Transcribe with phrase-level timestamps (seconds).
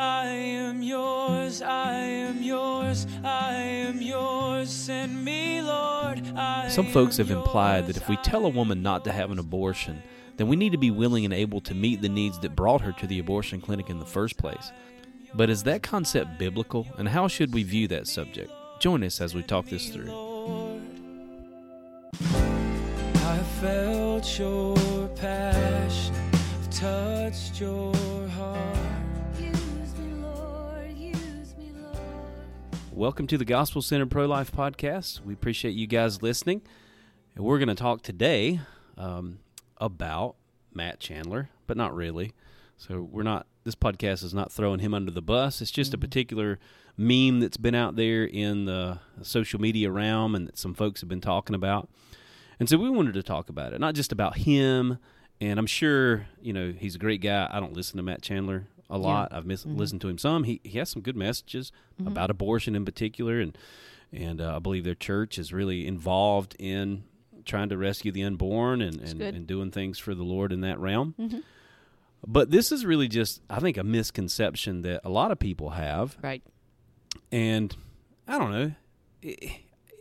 [0.00, 4.70] I am yours, I am yours, I am yours.
[4.70, 6.22] Send me, Lord.
[6.34, 9.38] I Some folks have implied that if we tell a woman not to have an
[9.38, 10.02] abortion,
[10.38, 12.92] then we need to be willing and able to meet the needs that brought her
[12.92, 14.72] to the abortion clinic in the first place.
[15.34, 18.50] But is that concept biblical, and how should we view that subject?
[18.78, 20.06] Join us as we talk this through.
[20.06, 20.80] Lord.
[22.22, 26.14] I felt your passion,
[26.70, 28.19] touched your
[33.00, 35.24] Welcome to the Gospel Center Pro Life Podcast.
[35.24, 36.60] We appreciate you guys listening.
[37.34, 38.60] And we're going to talk today
[38.98, 39.38] um,
[39.78, 40.36] about
[40.74, 42.34] Matt Chandler, but not really.
[42.76, 45.62] So we're not, this podcast is not throwing him under the bus.
[45.62, 46.58] It's just a particular
[46.98, 51.08] meme that's been out there in the social media realm and that some folks have
[51.08, 51.88] been talking about.
[52.58, 54.98] And so we wanted to talk about it, not just about him.
[55.40, 57.48] And I'm sure, you know, he's a great guy.
[57.50, 59.32] I don't listen to Matt Chandler a lot.
[59.32, 60.44] I've mis- listened to him some.
[60.44, 61.72] He, he has some good messages
[62.04, 63.40] about abortion in particular.
[63.40, 63.56] And,
[64.12, 67.04] and uh, I believe their church is really involved in
[67.44, 70.78] trying to rescue the unborn and, and, and doing things for the Lord in that
[70.78, 71.14] realm.
[72.26, 76.18] But this is really just, I think, a misconception that a lot of people have
[76.22, 76.42] Right.
[77.32, 77.74] and
[78.28, 78.72] I don't know.
[79.22, 79.38] It,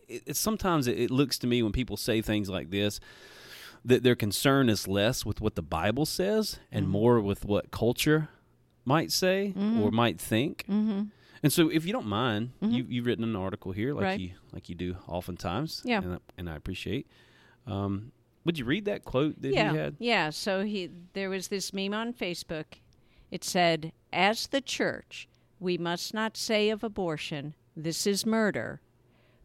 [0.07, 2.99] it, it, sometimes it, it looks to me when people say things like this
[3.85, 6.91] that their concern is less with what the Bible says and Mm-hmm.
[6.91, 8.27] more with what culture
[8.85, 10.65] might say or might think.
[10.69, 11.03] Mm-hmm.
[11.41, 14.19] And so, if you don't mind, you, you've written an article here, like Right.
[14.19, 15.81] you like you do oftentimes.
[15.85, 16.01] Yeah.
[16.01, 17.07] and, I- and I appreciate.
[17.65, 18.11] Um,
[18.45, 19.71] would you read that quote that yeah.
[19.71, 19.95] he had?
[19.99, 20.29] Yeah.
[20.31, 22.65] So he there was this meme on Facebook.
[23.31, 28.81] It said, "As the church, we must not say of abortion, this is murder,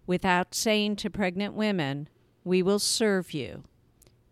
[0.06, 2.08] without saying to pregnant women,
[2.44, 3.64] we will serve you.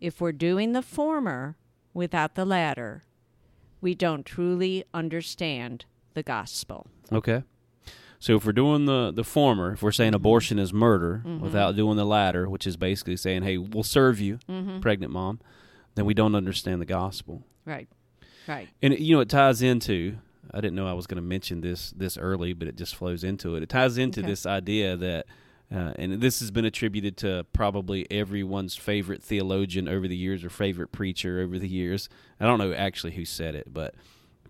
[0.01, 1.55] If we're doing the former
[1.93, 3.03] without the latter,
[3.83, 7.43] we don't truly understand the gospel." Okay.
[8.19, 10.15] So if we're doing the the former, if we're saying mm-hmm.
[10.15, 11.43] abortion is murder mm-hmm.
[11.43, 14.79] without doing the latter, which is basically saying, "Hey, we'll serve you, mm-hmm.
[14.79, 15.41] pregnant mom,"
[15.95, 17.43] then we don't understand the gospel.
[17.65, 17.89] Right.
[18.47, 18.69] Right.
[18.81, 20.17] And it, you know, it ties into.
[20.53, 23.23] I didn't know I was going to mention this this early, but it just flows
[23.23, 23.63] into it.
[23.63, 24.29] It ties into Okay.
[24.29, 25.25] this idea that,
[25.73, 30.49] uh, and this has been attributed to probably everyone's favorite theologian over the years or
[30.49, 32.09] favorite preacher over the years.
[32.39, 33.95] I don't know actually who said it, but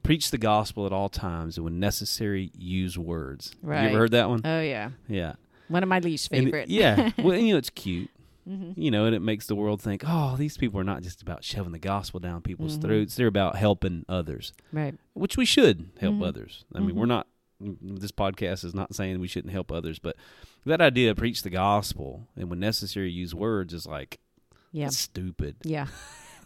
[0.04, 3.56] preach the gospel at all times, and when necessary, use words.
[3.62, 3.84] Right.
[3.84, 4.42] You ever heard that one?
[4.44, 4.90] Oh yeah.
[5.08, 5.34] yeah.
[5.70, 6.70] One of my least it- favorite.
[6.70, 7.12] yeah.
[7.18, 8.10] Well, you know, it's cute.
[8.48, 8.80] Mm-hmm.
[8.80, 11.46] You know, and it makes the world think, oh, these people are not just about
[11.46, 12.88] shoving the gospel down people's Mm-hmm.
[12.88, 14.96] throats; they're about helping others right.
[15.14, 16.28] which we should help Mhm.
[16.28, 16.66] others.
[16.76, 17.28] I mean, we're not.
[17.82, 20.16] This podcast is not saying we shouldn't help others, but
[20.66, 24.20] that idea of preach the gospel and when necessary use words is like
[24.72, 24.90] Yeah.
[24.90, 25.56] stupid.
[25.64, 25.88] Yeah.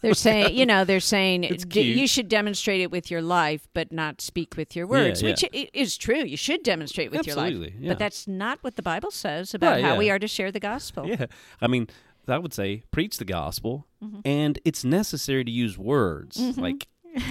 [0.02, 3.92] They're saying, you know, they're saying d- you should demonstrate it with your life, but
[3.92, 5.30] not speak with your words, yeah.
[5.32, 6.24] which is true.
[6.24, 7.56] You should demonstrate with your life.
[7.80, 7.90] yeah.
[7.90, 9.98] But that's not what the Bible says about Right, how yeah.
[9.98, 11.08] we are to share the gospel.
[11.08, 11.26] Yeah,
[11.60, 11.88] I mean,
[12.28, 14.20] I would say preach the gospel, Mm-hmm.
[14.26, 16.88] and it's necessary to use words like.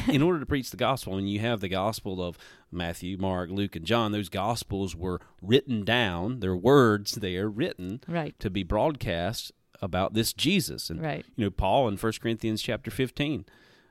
[0.09, 2.39] In order to preach the gospel, when you have the gospel of
[2.71, 6.41] Matthew, Mark, Luke, and John, those gospels were written down.
[6.41, 8.39] They're words there written Right.
[8.41, 9.53] to be broadcast
[9.83, 10.89] about this Jesus.
[10.91, 11.25] And Right.
[11.37, 13.45] you know, Paul in First Corinthians chapter 15,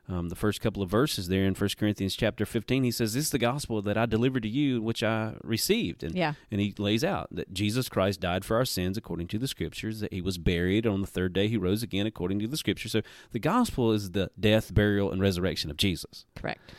[0.08, 3.24] um, the first couple of verses there in 1 Corinthians chapter 15, he says, This
[3.24, 6.02] is the gospel that I delivered to you, which I received.
[6.04, 6.34] And, Yeah.
[6.50, 10.00] and he lays out that Jesus Christ died for our sins according to the scriptures,
[10.00, 12.92] that he was buried on the third day, he rose again according to the scriptures.
[12.92, 13.02] So
[13.32, 16.24] the gospel is the death, burial, and resurrection of Jesus.
[16.36, 16.72] Correct.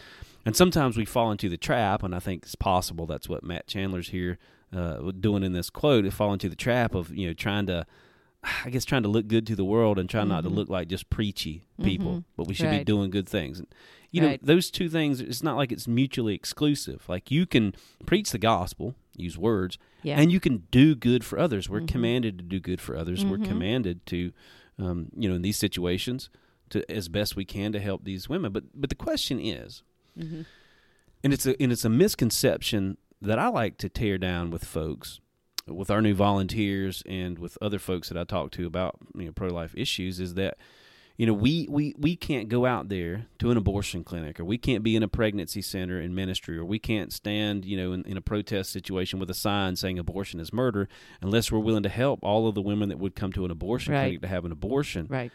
[0.45, 3.67] And sometimes we fall into the trap, and I think it's possible that's what Matt
[3.67, 4.37] Chandler's here
[4.73, 6.05] uh, doing in this quote.
[6.05, 7.85] To fall into the trap of you know trying to,
[8.65, 10.87] I guess, trying to look good to the world and trying not to look like
[10.87, 12.83] just preachy people, but we should be Mm-hmm.
[12.83, 13.59] Doing good things.
[13.59, 13.67] And
[14.11, 15.19] you know those two things.
[15.21, 17.03] It's not like it's mutually exclusive.
[17.09, 17.75] Like you can
[18.05, 20.13] preach the gospel, use words, Yeah.
[20.13, 20.21] Mm-hmm.
[20.21, 21.69] and you can do good for others.
[21.69, 23.25] We're commanded to do good for others.
[23.25, 24.31] We're commanded to,
[24.79, 26.29] um, you know, in these situations,
[26.69, 28.51] to as best we can to help these women.
[28.53, 29.83] But but the question is,
[30.17, 30.41] Mm-hmm.
[31.23, 35.19] and it's a and it's a misconception that I like to tear down with folks,
[35.67, 39.31] with our new volunteers and with other folks that I talk to about you know
[39.31, 40.57] pro life issues is that
[41.17, 44.57] you know we, we we can't go out there to an abortion clinic or we
[44.57, 48.03] can't be in a pregnancy center in ministry or we can't stand you know in,
[48.05, 50.87] in a protest situation with a sign saying abortion is murder
[51.21, 53.93] unless we're willing to help all of the women that would come to an abortion
[53.93, 54.03] Right.
[54.05, 55.31] clinic to have an abortion Right.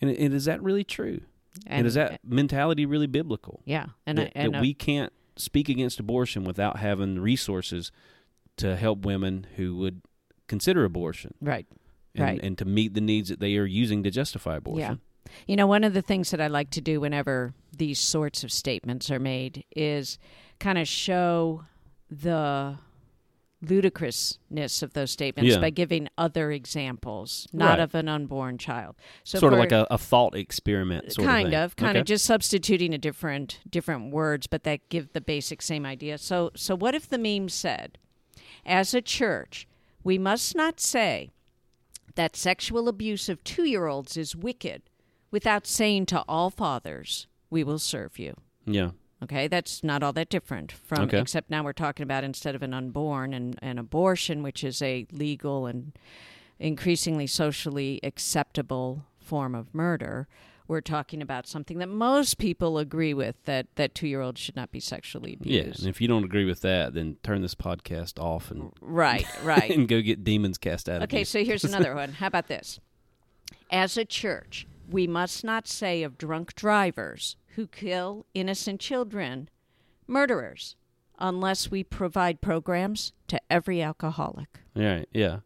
[0.00, 1.20] and, and is that really true
[1.66, 3.86] and, is that mentality really biblical Yeah.
[4.06, 7.90] And that, I, and that I- we can't speak against abortion without having resources
[8.58, 10.02] to help women who would
[10.48, 11.66] consider abortion right.
[12.14, 12.40] and, Right.
[12.42, 15.00] and to meet the needs that they are using to justify abortion.
[15.26, 15.32] Yeah.
[15.46, 18.52] You know, one of the things that I like to do whenever these sorts of
[18.52, 20.18] statements are made is
[20.58, 21.64] kind of show
[22.10, 22.76] the
[23.62, 25.60] ludicrousness of those statements Yeah.
[25.60, 27.80] by giving other examples, not Right.
[27.80, 28.96] of an unborn child.
[29.24, 31.12] So sort of like a, a thought experiment.
[31.12, 31.62] Sort kind of, thing.
[31.62, 32.00] of kind Okay.
[32.00, 36.50] of just substituting a different different words but that give the basic same idea so
[36.56, 37.98] so what if the meme said
[38.64, 39.66] as a church
[40.04, 41.30] we must not say
[42.14, 44.82] that sexual abuse of 2-year-olds is wicked
[45.30, 48.34] without saying to all fathers we will serve you
[48.66, 48.90] Yeah.
[49.22, 51.20] okay that's not all that different from Okay.
[51.20, 55.06] except now we're talking about instead of an unborn and an abortion which is a
[55.12, 55.92] legal and
[56.58, 60.28] increasingly socially acceptable form of murder
[60.68, 64.80] we're talking about something that most people agree with that that two-year-olds should not be
[64.80, 65.60] sexually Yeah.
[65.62, 69.26] abused And if you don't agree with that, then turn this podcast off and right
[69.42, 72.12] right and go get demons cast out of Okay, so here's another one.
[72.12, 72.80] How about this?
[73.70, 79.48] As a church, we must not say of drunk drivers who kill innocent children,
[80.06, 80.76] murderers,
[81.18, 84.60] unless we provide programs to every alcoholic.
[84.74, 85.08] Right.
[85.12, 85.38] Yeah.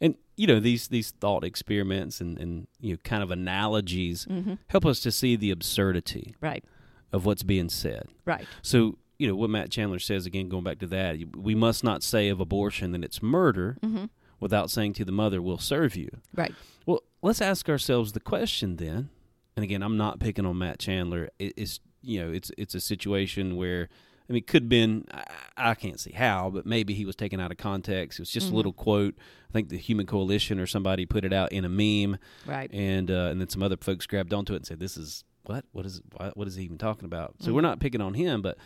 [0.00, 4.54] And you know these these thought experiments and and you know kind of analogies Mm-hmm.
[4.68, 6.64] help us to see the absurdity Right,
[7.12, 8.08] of what's being said.
[8.24, 11.82] right, So you know what Matt Chandler says again, going back to that, we must
[11.82, 14.04] not say of abortion that it's murder Mm-hmm.
[14.40, 16.54] without saying to the mother, "We'll serve you." right.
[16.84, 19.08] Well, let's ask ourselves the question then.
[19.56, 21.30] And again, I'm not picking on Matt Chandler.
[21.38, 23.88] It, it's you know, it's it's a situation where
[24.28, 25.24] I mean, it could have been I,
[25.56, 28.18] I can't see how, but maybe he was taken out of context.
[28.18, 29.14] It was just a little quote.
[29.48, 32.70] I think the Human Coalition or somebody put it out in a meme, Right.
[32.72, 35.64] and uh, and then some other folks grabbed onto it and said, "This is what?
[35.72, 36.00] What is
[36.34, 38.58] what, is he even talking about?" So we're not picking on him, but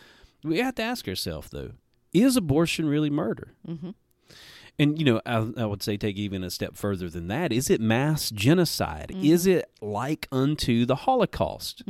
[0.43, 1.73] we have to ask ourselves though:
[2.11, 3.53] Is abortion really murder?
[3.67, 3.91] Mm-hmm.
[4.79, 7.51] And you know, I, I would say take even a step further than that.
[7.53, 9.09] Is it mass genocide?
[9.13, 9.25] Mm-hmm.
[9.25, 11.83] Is it like unto the Holocaust?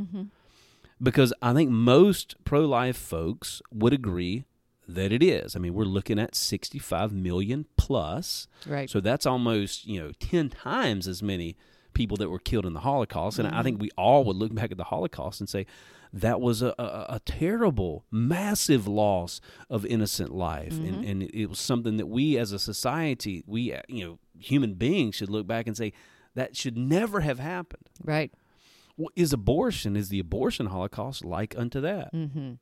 [1.01, 1.06] Mm-hmm.
[1.06, 4.45] Because I think most pro-life folks would agree
[4.88, 5.56] that it is.
[5.56, 8.48] I mean, we're looking at 65 million plus.
[8.68, 8.89] Right.
[8.89, 11.57] So that's almost, you know, 10 times as many
[11.94, 13.39] people that were killed in the Holocaust.
[13.39, 15.65] And I think we all would look back at the Holocaust and say
[16.13, 20.77] that was a, a, a terrible, massive loss of innocent life.
[20.77, 25.15] And, and it was something that we as a society, we, you know, human beings
[25.15, 25.94] should look back and say
[26.36, 27.89] that should never have happened.
[28.04, 28.31] right.
[28.98, 32.14] Well, is abortion, is the abortion Holocaust like unto that?
[32.14, 32.54] Mm-hmm.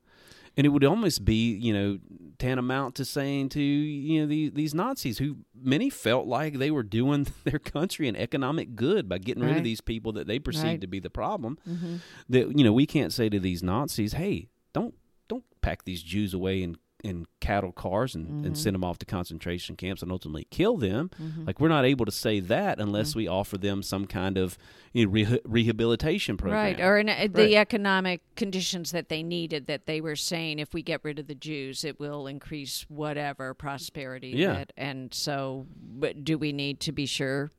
[0.58, 2.00] And it would almost be, you know,
[2.38, 6.84] tantamount to saying to, you know, the, these Nazis who many felt like they were
[6.84, 10.66] doing their country an economic good by getting rid of these people that they perceived
[10.66, 10.81] Right.
[10.81, 11.60] to be the problem.
[11.70, 11.96] Mm-hmm.
[12.30, 14.96] That, you know, we can't say to these Nazis, hey, don't
[15.28, 18.46] don't pack these Jews away in, in cattle cars and, Mm-hmm.
[18.46, 21.10] and send them off to concentration camps and ultimately kill them.
[21.46, 23.19] Like, we're not able to say that unless Mm-hmm.
[23.19, 24.57] we offer them some kind of
[24.94, 26.60] you know, reha- rehabilitation program.
[26.62, 30.74] Right, or in, uh, the economic conditions that they needed, that they were saying if
[30.74, 34.30] we get rid of the Jews, it will increase whatever prosperity.
[34.36, 34.54] Yeah.
[34.54, 37.52] that- and so, but do we need to be sure?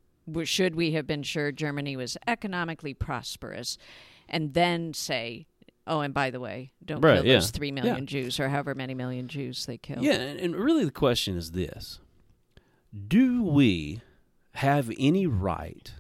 [0.45, 3.79] Should we have been sure Germany was economically prosperous,
[4.29, 5.47] and then say,
[5.87, 7.35] "Oh, and by the way, don't Right, kill yeah.
[7.35, 8.00] those three Yeah.
[8.00, 10.03] Jews or however many million Jews they killed"?
[10.03, 12.00] Yeah, and, and really the question is this
[13.09, 14.00] Do we
[14.55, 15.93] have any right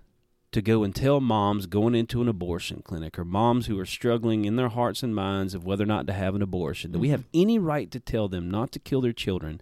[0.52, 4.44] to go and tell moms going into an abortion clinic or moms who are struggling
[4.44, 6.92] in their hearts and minds of whether or not to have an abortion?
[6.92, 7.12] Do we mm-hmm.
[7.12, 9.60] have any right to tell them not to kill their children?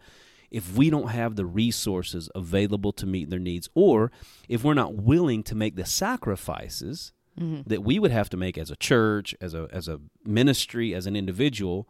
[0.51, 4.11] If we don't have the resources available to meet their needs, or
[4.49, 7.61] if we're not willing to make the sacrifices Mm-hmm.
[7.67, 11.07] that we would have to make as a church, as a as a ministry, as
[11.07, 11.89] an individual.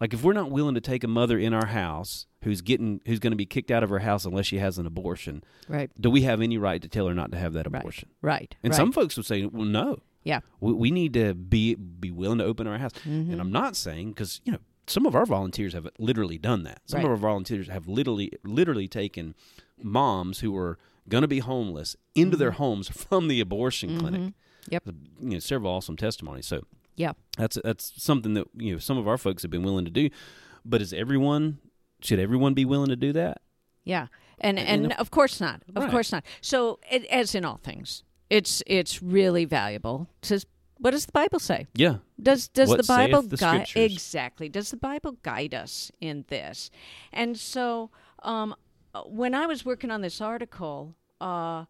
[0.00, 3.18] Like if we're not willing to take a mother in our house who's getting who's
[3.18, 6.08] going to be kicked out of her house unless she has an abortion, Right, do
[6.10, 8.08] we have any right to tell her not to have that abortion?
[8.22, 8.54] right.
[8.62, 8.76] And right.
[8.76, 12.44] some folks would say, "Well, no, yeah, we, we need to be be willing to
[12.44, 13.32] open our house." Mm-hmm.
[13.32, 16.80] And I'm not saying because you know some of our volunteers have literally done that.
[16.86, 17.04] Some Right.
[17.04, 19.34] of our volunteers have literally literally taken
[19.82, 20.78] moms who were
[21.08, 22.62] going to be homeless into their mm-hmm.
[22.62, 24.20] homes from the abortion clinic.
[24.20, 24.30] Mm-hmm.
[24.68, 24.84] Yep.
[25.20, 26.46] You know, several awesome testimonies.
[26.46, 26.62] So
[26.96, 27.12] yeah.
[27.36, 30.10] that's that's something that you know some of our folks have been willing to do.
[30.64, 31.58] But is everyone
[32.02, 33.40] should everyone be willing to do that?
[33.84, 35.62] Yeah, and And and of course not.
[35.74, 35.90] Of Right.
[35.90, 36.24] course not.
[36.40, 40.40] So, it, as in all things, it's it's really valuable to.
[40.78, 41.66] What does the Bible say?
[41.74, 41.96] Yeah.
[42.22, 44.48] Does does What the Bible guide exactly?
[44.48, 46.70] Does the Bible guide us in this?
[47.12, 47.90] And so,
[48.22, 48.54] um,
[49.06, 51.66] when I was working on this article, uh,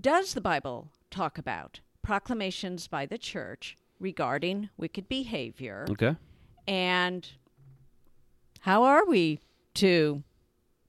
[0.00, 5.86] does the Bible talk about proclamations by the church regarding wicked behavior?
[5.90, 6.16] Okay.
[6.68, 7.28] And
[8.60, 9.40] how are we
[9.74, 10.22] to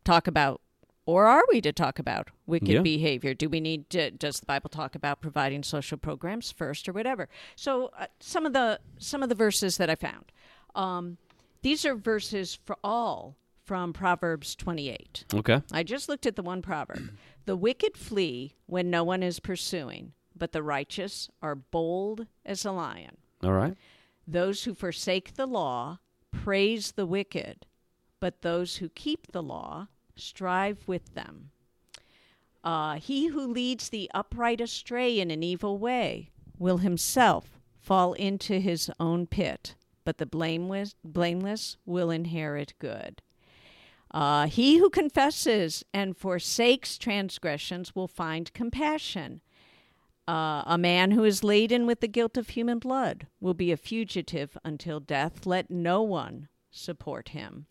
[0.03, 0.61] talk about
[1.05, 2.81] or are we to talk about wicked Yeah.
[2.81, 3.33] behavior?
[3.33, 7.29] Do we need to, does the Bible talk about providing social programs first or whatever?
[7.55, 10.25] So uh, some of the some of the verses that I found.
[10.75, 11.17] Um,
[11.61, 13.35] these are verses for all
[13.67, 15.25] from Proverbs 28.
[15.35, 15.61] Okay.
[15.73, 17.11] I just looked at the one proverb.
[17.45, 22.73] The wicked flee when no one is pursuing, but the righteous are bold as a
[22.73, 23.15] lion.
[23.41, 23.77] All right.
[24.27, 25.99] Those who forsake the law
[26.33, 27.65] praise the wicked,
[28.19, 31.51] but those who keep the law strive with them.
[32.65, 38.59] Uh, he who leads the upright astray in an evil way will himself fall into
[38.59, 43.21] his own pit, but the blameless, blameless will inherit good.
[44.11, 49.41] Uh, he who confesses and forsakes transgressions will find compassion.
[50.27, 53.77] Uh, a man who is laden with the guilt of human blood will be a
[53.77, 55.45] fugitive until death.
[55.45, 57.67] Let no one support him.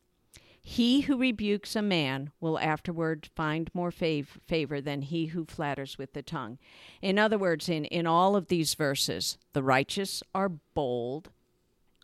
[0.69, 5.97] He who rebukes a man will afterward find more fav- favor than he who flatters
[5.97, 6.59] with the tongue.
[7.01, 11.31] In other words, in, in all of these verses, the righteous are bold.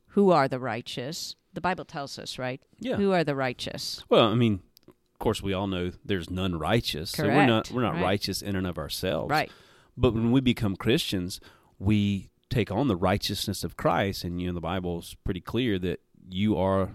[0.08, 1.34] Who are the righteous?
[1.52, 2.60] The Bible tells us, right?
[2.78, 2.96] Yeah.
[2.96, 4.02] Who are the righteous?
[4.08, 7.10] Well, I mean, of course, we all know there's none righteous.
[7.10, 7.70] So we're not Correct.
[7.72, 8.02] we're not Right.
[8.02, 9.30] righteous in and of ourselves.
[9.30, 9.50] Right.
[9.96, 11.40] But when we become Christians,
[11.78, 16.00] we take on the righteousness of Christ, and you know the Bible's pretty clear that
[16.28, 16.94] you are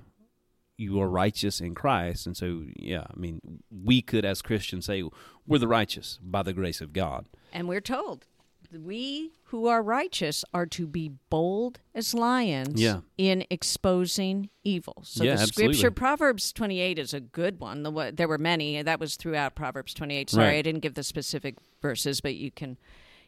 [0.80, 5.04] you are righteous in Christ, and so yeah, I mean we could as Christians say
[5.48, 7.28] we're the righteous by the grace of God.
[7.52, 8.26] And we're told
[8.72, 13.02] we who are righteous are to be bold as lions Yeah.
[13.18, 15.02] in exposing evil.
[15.04, 15.90] So Yeah, the scripture, absolutely.
[15.96, 17.84] Proverbs 28 is a good one.
[17.84, 18.82] The, there were many.
[18.82, 20.30] That was throughout Proverbs 28.
[20.30, 20.56] Sorry, Right.
[20.58, 22.78] I didn't give the specific verses, but you can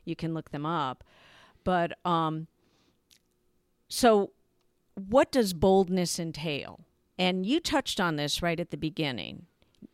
[0.06, 1.04] you can look them up.
[1.64, 2.48] But um,
[3.88, 4.32] so
[4.96, 6.82] what does boldness entail?
[7.18, 9.46] And you touched on this right at the beginning.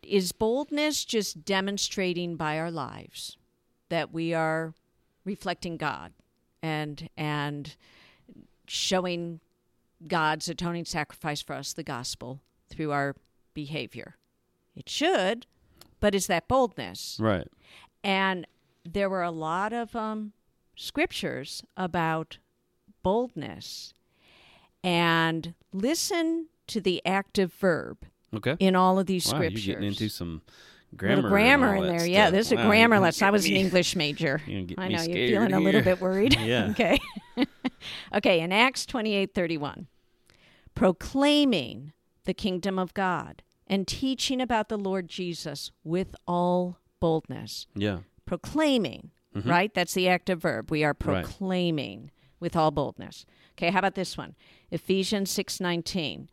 [0.02, 3.38] Is boldness just demonstrating by our lives
[3.90, 4.74] that we are
[5.26, 6.14] reflecting God
[6.62, 7.76] and and
[8.68, 9.40] showing
[10.08, 12.40] God's atoning sacrifice for us, the gospel,
[12.70, 13.16] through our
[13.54, 14.16] behavior?
[14.76, 15.46] It should,
[16.00, 17.18] but is that boldness?
[17.20, 17.48] Right.
[18.04, 18.46] And
[18.84, 20.34] there were a lot of um,
[20.76, 22.38] scriptures about
[23.04, 23.94] boldness.
[24.84, 27.98] And listen to the active verb
[28.36, 28.56] Okay.
[28.60, 29.66] in all of these wow, scriptures.
[29.66, 30.42] you're getting into some
[30.98, 31.30] grammar.
[31.30, 32.06] grammar in there.
[32.06, 32.32] Yeah, stuff.
[32.34, 33.28] there's a grammar lesson.
[33.28, 34.42] I was an English major.
[34.48, 36.38] I know you're feeling a little bit worried.
[36.40, 36.68] Yeah.
[36.72, 37.00] okay.
[38.14, 38.40] okay.
[38.42, 39.88] In Acts twenty eight thirty one,
[40.76, 41.94] proclaiming
[42.26, 47.68] the kingdom of God and teaching about the Lord Jesus with all boldness.
[47.76, 48.00] Yeah.
[48.26, 49.12] Proclaiming,
[49.44, 49.74] right?
[49.74, 50.70] That's the active verb.
[50.72, 51.10] We are Mm-hmm.
[51.10, 51.24] Right.
[51.26, 53.26] proclaiming with all boldness.
[53.54, 53.72] Okay.
[53.72, 54.36] How about this one?
[54.72, 56.30] Ephesians six nineteen.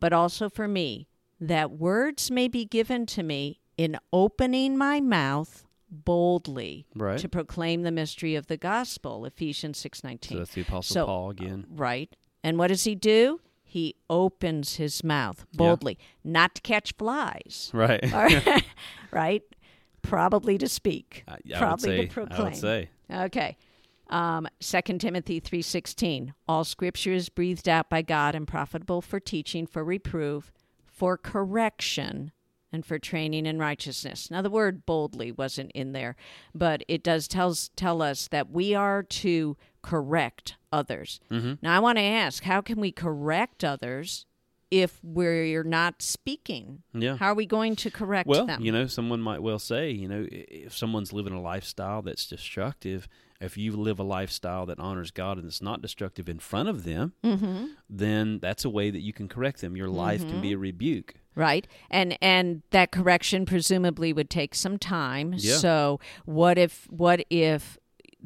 [0.00, 1.08] But also for me,
[1.40, 7.18] that words may be given to me in opening my mouth boldly Right.
[7.18, 11.30] to proclaim the mystery of the gospel ephesians So 6.19 that's the Apostle So- Paul
[11.30, 11.64] again.
[11.70, 17.70] right and what does he do he opens his mouth boldly not to catch flies
[17.74, 18.04] Right.
[19.10, 19.42] right
[20.02, 22.06] probably to speak I, I probably say.
[22.06, 22.90] to proclaim I would say.
[23.10, 23.56] Okay.
[24.10, 29.66] Um, 2 Timothy 3.16, all scripture is breathed out by God and profitable for teaching,
[29.66, 30.50] for reproof,
[30.86, 32.32] for correction,
[32.72, 34.30] and for training in righteousness.
[34.30, 36.16] Now, the word boldly wasn't in there,
[36.54, 41.18] but it does tells, tell us that we are to correct others.
[41.30, 41.54] Mm-hmm.
[41.62, 44.26] Now, I want to ask, how can we correct others
[44.70, 46.82] if we're not speaking?
[46.92, 47.16] Yeah.
[47.16, 48.60] How are we going to correct Well, them?
[48.62, 53.08] you know, someone might well say, you know, if someone's living a lifestyle that's destructive,
[53.40, 56.84] if you live a lifestyle that honors God and it's not destructive in front of
[56.84, 57.66] them, Mm-hmm.
[57.88, 59.74] then that's a way that you can correct them.
[59.76, 61.14] Your life can be a rebuke.
[61.38, 65.56] Right and and that correction presumably would take some time Yeah.
[65.56, 67.78] so what if what if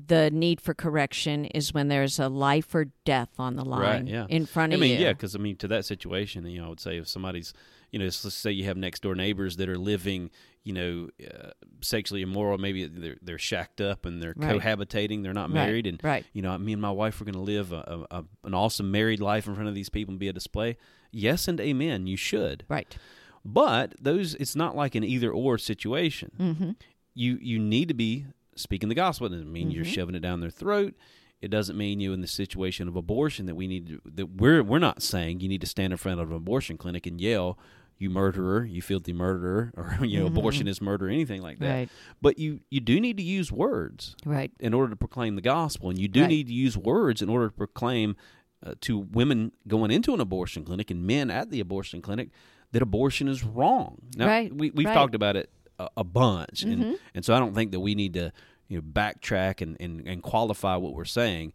[0.06, 4.08] the need for correction is when there's a life or death on the line Right,
[4.08, 4.26] yeah.
[4.30, 6.66] in front I of mean, you yeah, because I mean, to that situation, you know,
[6.66, 7.52] I would say if somebody's,
[7.90, 10.30] you know, let's say you have next door neighbors that are living,
[10.64, 11.50] you know, uh,
[11.80, 14.60] sexually immoral, maybe they're they're shacked up and they're Right.
[14.60, 16.24] cohabitating, they're not Right, married, and right.
[16.32, 18.90] you know, me and my wife are going to live a, a, a, an awesome
[18.90, 20.76] married life in front of these people and be a display.
[21.10, 22.06] Yes and amen.
[22.06, 22.96] You should, right
[23.44, 26.30] but those it's not like an either or situation.
[26.38, 26.70] mm-hmm.
[27.14, 29.26] You you need to be speaking the gospel.
[29.26, 30.94] It doesn't mean you're shoving it down their throat.
[31.40, 34.62] It doesn't mean you in the situation of abortion that we need to, that we're
[34.62, 37.58] we're not saying you need to stand in front of an abortion clinic and yell
[38.02, 41.70] you murderer, you filthy murderer, or you know abortionist murder, anything like that.
[41.74, 41.88] Right.
[42.20, 45.88] But you you do need to use words right in order to proclaim the gospel,
[45.90, 46.28] and you do Right.
[46.28, 48.16] need to use words in order to proclaim
[48.64, 52.28] uh, to women going into an abortion clinic and men at the abortion clinic
[52.72, 53.98] that abortion is wrong.
[54.16, 54.94] Now, Right, we, we've right.
[54.94, 56.82] talked about it a, a bunch, Mm-hmm.
[56.82, 58.32] and and so I don't think that we need to
[58.68, 61.52] you know backtrack and and, and qualify what we're saying.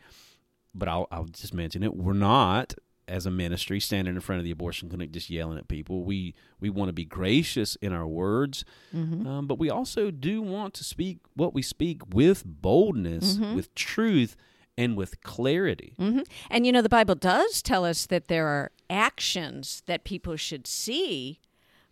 [0.76, 1.96] But I'll I'll just mention it.
[1.96, 2.76] We're not
[3.08, 6.04] as a ministry standing in front of the abortion clinic just yelling at people.
[6.04, 9.26] We we want to be gracious in our words, Mm-hmm.
[9.28, 13.56] um, but we also do want to speak what we speak with boldness, Mm-hmm.
[13.56, 14.36] with truth,
[14.78, 15.94] and with clarity.
[15.98, 16.20] hmm
[16.52, 20.68] And you know, the Bible does tell us that there are actions that people should
[20.68, 21.40] see,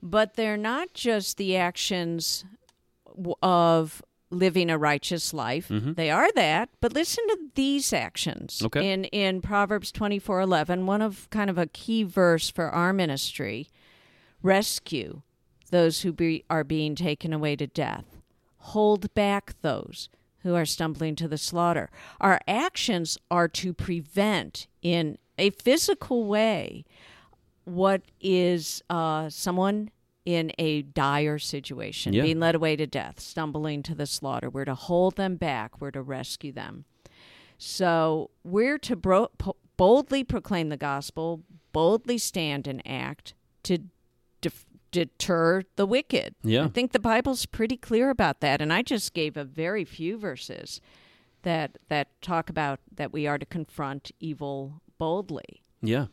[0.02, 2.46] but they're not just the actions
[3.42, 4.02] of
[4.38, 5.68] living a righteous life.
[5.70, 8.62] They are that, but listen to these actions.
[8.64, 8.92] Okay.
[8.92, 12.94] In in Proverbs twenty four eleven, one of kind of a key verse for our
[12.94, 13.70] ministry,
[14.42, 15.22] rescue
[15.72, 18.06] those who be, are being taken away to death.
[18.58, 20.10] Hold back those
[20.44, 21.90] who are stumbling to the slaughter.
[22.22, 26.86] Our actions are to prevent, in a physical way,
[27.64, 29.90] what is uh, someone
[30.26, 32.24] in a dire situation, Yeah.
[32.24, 34.50] being led away to death, stumbling to the slaughter.
[34.50, 36.86] We're to hold them back, we're to rescue them.
[37.58, 43.80] So we're to bro- po- boldly proclaim the gospel, boldly stand and act to
[44.42, 46.36] def- deter the wicked.
[46.44, 46.66] Yeah.
[46.66, 50.18] I think the Bible's pretty clear about that, and I just gave a very few
[50.18, 50.82] verses
[51.44, 55.62] that that talk about that we are to confront evil boldly.
[55.82, 56.08] Yeah.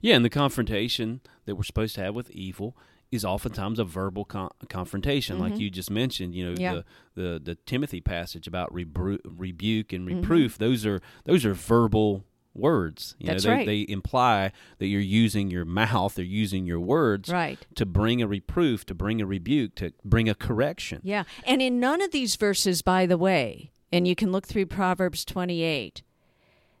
[0.00, 2.76] Yeah, and the confrontation that we're supposed to have with evil
[3.12, 6.34] is oftentimes a verbal con- confrontation, like you just mentioned.
[6.34, 6.60] You know, Mm-hmm.
[6.62, 6.74] Yeah.
[7.14, 10.20] the, the the Timothy passage about rebru- rebuke and Mm-hmm.
[10.20, 10.58] reproof.
[10.58, 13.16] Those are those are verbal words.
[13.18, 13.66] You That's know, they, right.
[13.66, 17.58] they imply that you're using your mouth, or using your words, Right.
[17.74, 21.00] to bring a reproof, to bring a rebuke, to bring a correction.
[21.02, 21.24] Yeah.
[21.44, 25.24] And in none of these verses, by the way, and you can look through Proverbs
[25.24, 26.02] 28,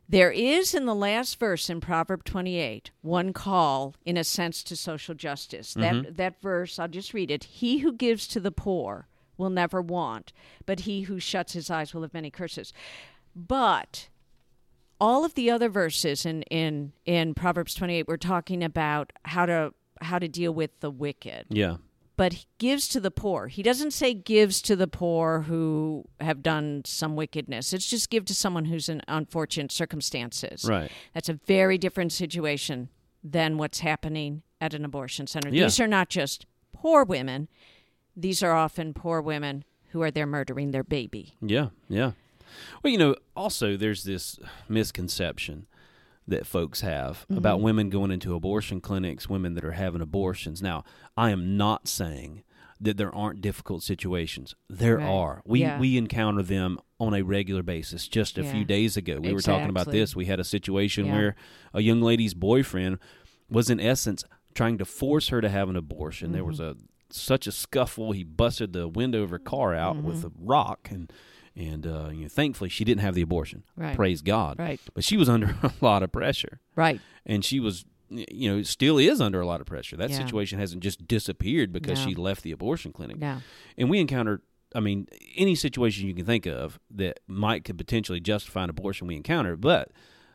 [0.08, 4.76] there is in the last verse in Proverb 28 one call, in a sense, to
[4.76, 5.74] social justice.
[5.74, 6.14] That, mm-hmm.
[6.16, 10.32] that verse, I'll just read it He who gives to the poor will never want,
[10.66, 12.72] but he who shuts his eyes will have many curses.
[13.34, 14.08] But
[15.00, 19.74] all of the other verses in, in, in Proverbs 28 we're talking about how to
[20.00, 21.76] how to deal with the wicked Yeah.
[22.16, 23.48] But he gives to the poor.
[23.48, 27.72] He doesn't say gives to the poor who have done some wickedness.
[27.72, 30.64] It's just give to someone who's in unfortunate circumstances.
[30.64, 30.90] Right.
[31.12, 32.88] That's a very different situation
[33.22, 35.48] than what's happening at an abortion center.
[35.48, 35.64] Yeah.
[35.64, 37.48] These are not just poor women.
[38.16, 41.34] These are often poor women who are there murdering their baby.
[41.40, 42.12] Yeah, yeah.
[42.82, 45.66] Well, you know, also there's this misconception
[46.26, 47.36] that folks have Mm-hmm.
[47.38, 50.62] about women going into abortion clinics, women that are having abortions.
[50.62, 50.84] Now,
[51.16, 52.42] I am not saying
[52.80, 54.54] that there aren't difficult situations.
[54.68, 55.06] There Right.
[55.08, 55.42] are.
[55.46, 55.78] We Yeah.
[55.78, 58.08] we encounter them on a regular basis.
[58.08, 58.52] Just a Yeah.
[58.52, 60.16] few days ago, we were talking about this.
[60.16, 61.12] We had a situation Yeah.
[61.14, 61.36] where
[61.72, 62.98] a young lady's boyfriend
[63.48, 66.32] was in essence trying to force her to have an abortion.
[66.32, 66.80] There was Mm-hmm.
[66.80, 68.10] a such a scuffle.
[68.12, 70.06] He busted the window of her car out Mm-hmm.
[70.06, 71.12] with a rock, and
[71.56, 73.64] and uh, you know, thankfully she didn't have the abortion.
[73.76, 73.96] Right.
[73.96, 74.58] Praise God.
[74.58, 74.80] Right.
[74.94, 77.00] But she was under a lot of pressure, Right.
[77.24, 79.96] and she was, you know, still is under a lot of pressure.
[79.96, 80.18] That Yeah.
[80.18, 82.06] situation hasn't just disappeared because No.
[82.10, 83.18] she left the abortion clinic.
[83.18, 83.38] No.
[83.78, 84.42] And we encountered.
[84.76, 89.06] I mean, any situation you can think of that might could potentially justify an abortion
[89.06, 89.60] we encountered.
[89.60, 89.92] but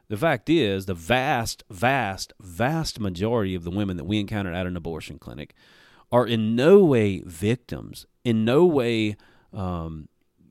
[0.08, 4.65] the fact is, the vast, vast, vast majority of the women that we encountered at
[4.65, 5.53] an abortion clinic
[6.12, 9.15] are in no way victims, in no way,
[9.53, 10.08] um,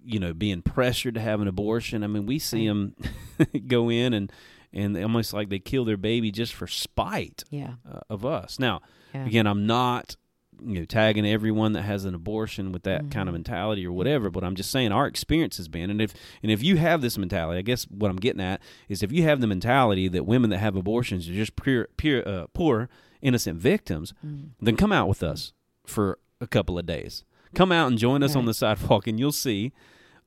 [0.09, 2.03] you know, being pressured to have an abortion.
[2.03, 2.94] I mean, we see them
[3.66, 4.33] go in and
[4.73, 7.75] and almost like they kill their baby just for spite Yeah.
[7.90, 8.59] uh, of us.
[8.59, 8.81] Now,
[9.14, 9.27] Yeah.
[9.27, 10.16] again, I'm not
[10.61, 14.29] you know tagging everyone that has an abortion with that kind of mentality or whatever,
[14.29, 17.16] but I'm just saying our experience has been, and if and if you have this
[17.16, 20.51] mentality, I guess what I'm getting at is if you have the mentality that women
[20.51, 22.88] that have abortions are just pure, pure, uh, poor
[23.23, 24.14] innocent victims,
[24.61, 25.53] then come out with us
[25.87, 27.25] for a couple of days.
[27.55, 29.73] Come out and join us on the sidewalk, and you'll see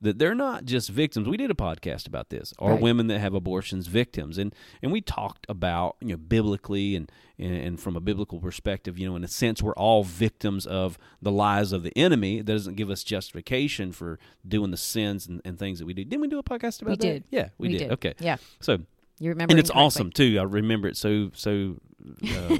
[0.02, 1.28] that they're not just victims.
[1.28, 2.52] We did a podcast about this.
[2.58, 2.80] Are Right.
[2.82, 4.36] women that have abortions victims?
[4.36, 8.98] And and we talked about you know biblically and, and and from a biblical perspective,
[8.98, 12.38] you know, in a sense, we're all victims of the lies of the enemy.
[12.42, 16.04] That doesn't give us justification for doing the sins and, and things that we do.
[16.04, 17.02] Didn't we do a podcast about We that?
[17.02, 17.24] did.
[17.30, 17.78] Yeah, we, We did.
[17.84, 17.92] did.
[17.92, 18.14] Okay.
[18.20, 18.36] Yeah.
[18.60, 18.80] So
[19.22, 20.36] You remember and it's awesome too.
[20.40, 21.76] I remember it so so
[22.24, 22.58] uh,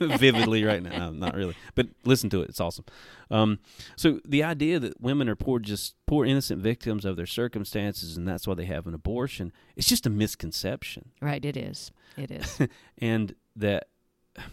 [0.16, 1.10] vividly right now.
[1.10, 2.48] No, not really, but listen to it.
[2.48, 2.86] It's awesome.
[3.30, 3.58] Um,
[3.94, 8.26] so the idea that women are poor, just poor innocent victims of their circumstances, and
[8.26, 11.10] that's why they have an abortion, it's just a misconception.
[11.20, 11.44] Right.
[11.44, 11.92] It is.
[12.16, 12.58] It is.
[12.98, 13.88] and that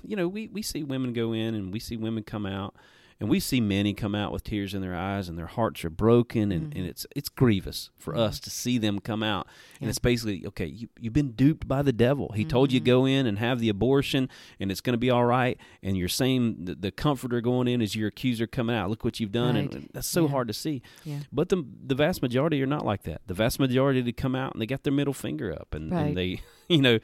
[0.04, 2.76] you know we we see women go in and we see women come out
[3.20, 5.90] and we see many come out with tears in their eyes and their hearts are
[5.90, 6.80] broken and, Mm-hmm.
[6.80, 9.48] and it's it's grievous for us to see them come out
[9.80, 12.74] and it's basically okay you, you've been duped by the devil he told Mm-hmm.
[12.76, 15.98] you go in and have the abortion and it's going to be all right and
[15.98, 19.32] you're saying the, the comforter going in is your accuser coming out look what you've
[19.32, 20.30] done and that's so Yeah.
[20.32, 21.20] hard to see Yeah.
[21.32, 24.54] but the the vast majority are not like that the vast majority to come out
[24.54, 26.08] and they got their middle finger up and, Right.
[26.08, 27.00] and they you know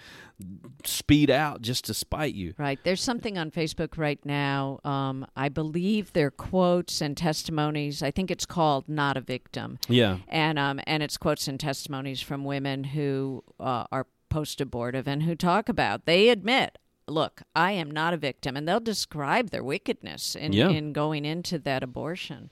[0.83, 2.79] speed out just to spite you Right.
[2.83, 4.79] There's something on Facebook right now.
[4.83, 8.01] Um, I believe they're quotes and testimonies.
[8.01, 12.21] I think it's called "Not a Victim," yeah and um, and it's quotes and testimonies
[12.21, 16.77] from women who uh, are post-abortive and who talk about they admit.
[17.07, 20.69] Look, I am not a victim, and they'll describe their wickedness in, Yeah.
[20.69, 22.49] in going into that abortion.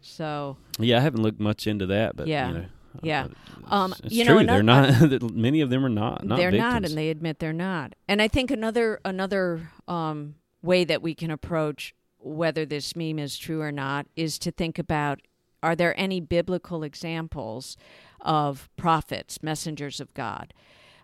[0.00, 2.48] So, Yeah, I haven't looked much into that, but Yeah.
[2.48, 2.64] you know,
[3.02, 3.28] Yeah.
[3.70, 4.46] uh, Um, it's, it's you know, true.
[4.46, 5.22] they're not.
[5.34, 6.24] many of them are not.
[6.24, 7.94] not they're not, and they admit they're not.
[8.08, 13.38] And I think another another um, way that we can approach whether this meme is
[13.38, 15.20] true or not is to think about:
[15.62, 17.76] Are there any biblical examples
[18.20, 20.52] of prophets, messengers of God,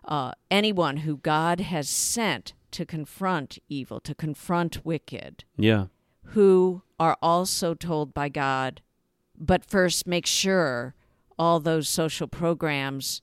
[0.05, 5.85] uh, anyone who God has sent to confront evil, to confront wicked, yeah,
[6.31, 8.81] who are also told by God,
[9.37, 10.93] but first make sure
[11.39, 13.21] all those social programs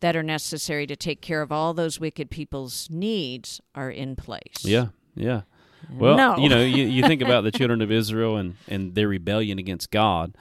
[0.00, 4.62] that are necessary to take care of all those wicked people's needs are in place.
[4.62, 5.42] yeah, yeah.
[5.90, 6.36] Well, No.
[6.38, 9.90] you know, you, you think about the children of Israel and and their rebellion against
[9.90, 10.36] God.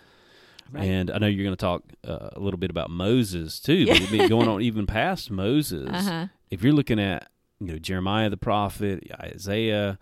[0.71, 0.85] Right.
[0.85, 4.11] And I know you're going to talk uh, a little bit about Moses too, but
[4.11, 5.87] mean, going on even past Moses.
[5.91, 6.27] Uh-huh.
[6.49, 9.99] If you're looking at you know Jeremiah the prophet, Isaiah,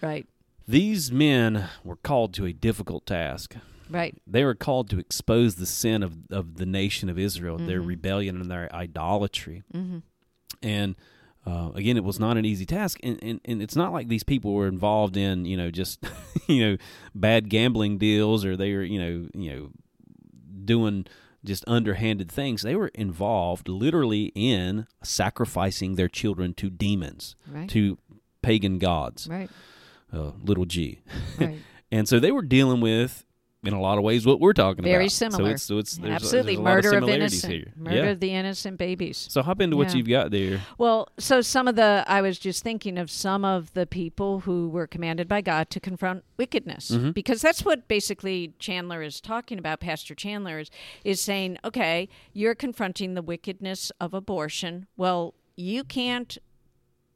[0.00, 0.26] Right.
[0.68, 3.56] these men were called to a difficult task.
[3.90, 4.16] Right.
[4.26, 7.88] they were called to expose the sin of, of the nation of Israel, their Mm-hmm.
[7.88, 9.62] rebellion and their idolatry.
[10.62, 10.94] And
[11.46, 14.22] uh, again, it was not an easy task, and, and and it's not like these
[14.24, 16.02] people were involved in you know just
[16.48, 16.76] you know
[17.14, 19.70] bad gambling deals or they were you know you know
[20.64, 21.04] doing
[21.44, 22.62] just underhanded things.
[22.62, 27.68] They were involved literally in sacrificing their children to demons, Right.
[27.70, 27.98] to
[28.40, 29.50] pagan gods, Right.
[30.12, 31.00] uh, little g.
[31.38, 31.58] Right.
[31.92, 33.24] And so they were dealing with,
[33.66, 34.98] in a lot of ways, what we're talking Very about.
[35.00, 35.44] Very similar.
[35.44, 36.56] So it's, so it's there's, Absolutely.
[36.56, 37.52] there's a Murder of of, innocent.
[37.52, 37.72] here.
[37.76, 38.02] Murder yeah.
[38.10, 39.26] of the innocent babies.
[39.30, 39.96] So hop into what Yeah.
[39.96, 40.60] you've got there.
[40.78, 44.68] Well, so some of the, I was just thinking of some of the people who
[44.68, 47.10] were commanded by God to confront wickedness, Mm-hmm.
[47.12, 49.80] because that's what basically Chandler is talking about.
[49.80, 50.70] Pastor Chandler is,
[51.04, 54.86] is saying, okay, you're confronting the wickedness of abortion.
[54.96, 56.36] Well, you can't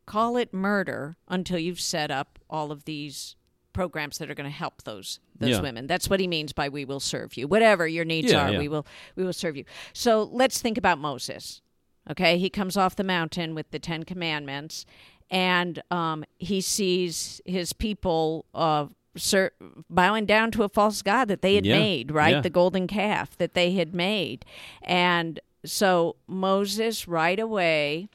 [0.07, 3.37] call it murder until you've set up all of these
[3.79, 5.61] programs that are going to help those those Yeah.
[5.61, 5.87] women.
[5.87, 7.47] That's what he means by we will serve you.
[7.47, 8.59] Whatever your needs Yeah, are, yeah.
[8.59, 8.85] we will
[9.17, 9.64] we will serve you.
[9.93, 11.62] So let's think about Moses.
[12.11, 14.85] Okay, he comes off the mountain with the Ten Commandments,
[15.31, 18.87] and um, he sees his people uh,
[19.17, 19.53] ser-
[19.88, 22.43] bowing down to a false god that they had made, right?
[22.43, 24.45] The golden calf that they had made,
[24.83, 28.09] and so Moses right away.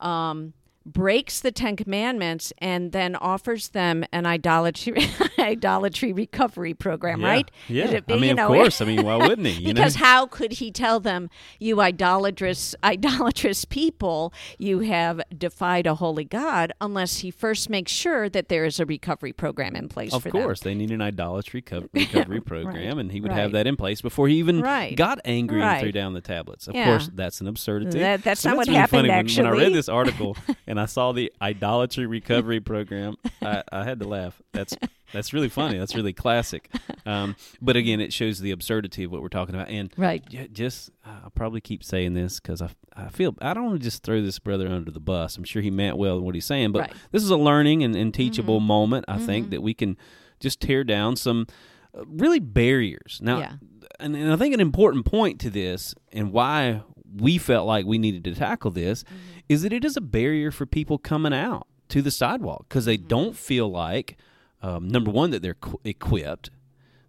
[0.00, 0.54] Um,
[0.86, 4.94] breaks the Ten Commandments and then offers them an idolatry
[5.38, 7.28] idolatry recovery program, Yeah.
[7.28, 7.50] right?
[7.68, 7.90] Yeah.
[7.90, 8.80] It- I mean, you of course.
[8.80, 9.60] I mean, why wouldn't he?
[9.70, 10.04] You because know?
[10.04, 16.72] how could he tell them, you idolatrous, idolatrous people, you have defied a holy God,
[16.80, 20.60] unless he first makes sure that there is a recovery program in place Of course,
[20.60, 24.28] they need an idolatry co- recovery program, and he would have that in place before
[24.28, 24.96] he even Right.
[24.96, 26.68] got angry and threw down the tablets.
[26.68, 26.86] Of Yeah.
[26.86, 27.98] course, that's an absurdity.
[27.98, 29.36] That- that's But not what really happened, funny.
[29.36, 30.36] When, when I read this article
[30.70, 34.40] and I saw the idolatry recovery program, I, I had to laugh.
[34.52, 34.74] That's
[35.12, 35.76] that's really funny.
[35.76, 36.70] That's really classic.
[37.04, 39.68] Um, but again, it shows the absurdity of what we're talking about.
[39.68, 40.24] And Right.
[40.28, 43.84] j- just I'll probably keep saying this because I, I feel I don't want to
[43.84, 45.36] just throw this brother under the bus.
[45.36, 46.92] I'm sure he meant well in what he's saying, but Right.
[47.10, 49.04] this is a learning and, and teachable moment.
[49.08, 49.96] I think that we can
[50.38, 51.46] just tear down some
[51.92, 53.18] uh, really barriers.
[53.22, 53.52] Now, Yeah.
[53.98, 56.82] and, and I think an important point to this and why
[57.16, 59.04] we felt like we needed to tackle this
[59.48, 62.96] is that it is a barrier for people coming out to the sidewalk because they
[62.96, 64.16] don't feel like
[64.62, 66.50] um, number one that they're qu- equipped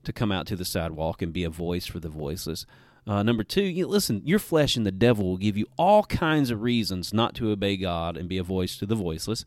[0.04, 2.66] to come out to the sidewalk and be a voice for the voiceless.
[3.08, 6.52] Uh, number two, you, listen, your flesh and the devil will give you all kinds
[6.52, 9.44] of reasons not to obey God and be a voice to the voiceless.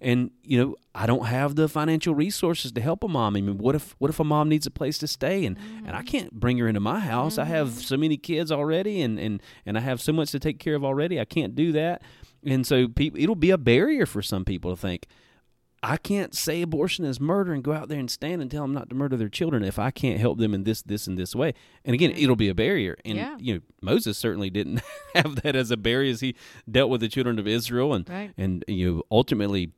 [0.00, 3.34] And you know, I don't have the financial resources to help a mom.
[3.34, 5.96] I mean, what if what if a mom needs a place to stay and and
[5.96, 7.38] I can't bring her into my house?
[7.38, 10.58] I have so many kids already, and and and I have so much to take
[10.58, 11.18] care of already.
[11.18, 12.02] I can't do that.
[12.44, 15.06] And so, people, it'll be a barrier for some people to think,
[15.82, 18.72] I can't say abortion is murder and go out there and stand and tell them
[18.74, 21.34] not to murder their children if I can't help them in this, this, and this
[21.36, 21.54] way.
[21.84, 22.96] And again, it'll be a barrier.
[23.04, 23.36] And Yeah.
[23.38, 24.82] you know, Moses certainly didn't
[25.14, 26.34] have that as a barrier as he
[26.68, 27.94] dealt with the children of Israel.
[27.94, 28.32] And Right.
[28.36, 29.70] and you know, ultimately,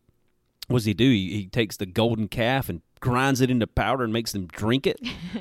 [0.69, 1.11] what does he do?
[1.11, 4.87] He, he takes the golden calf and grinds it into powder and makes them drink
[4.87, 5.01] it.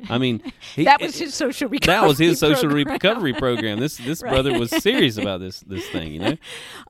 [0.10, 0.42] I mean,
[0.76, 1.94] he, that was his social recovery.
[1.94, 2.94] that was his social program.
[2.94, 3.80] recovery program.
[3.80, 4.32] This this Right.
[4.32, 6.38] brother was serious about this this thing, you know.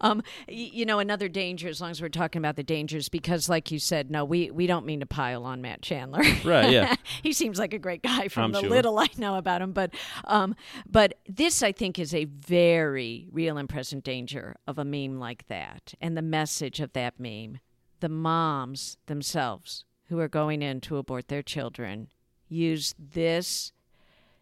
[0.01, 1.67] Um, you know, another danger.
[1.67, 4.67] As long as we're talking about the dangers, because, like you said, no, we we
[4.67, 6.23] don't mean to pile on Matt Chandler.
[6.43, 6.95] Right, yeah.
[7.21, 8.69] he seems like a great guy from I'm the sure.
[8.69, 9.73] little I know about him.
[9.73, 9.93] But,
[10.25, 10.55] um,
[10.89, 15.47] but this I think is a very real and present danger of a meme like
[15.47, 17.60] that, and the message of that meme.
[18.01, 22.10] The moms themselves who are going in to abort their children
[22.50, 23.72] use this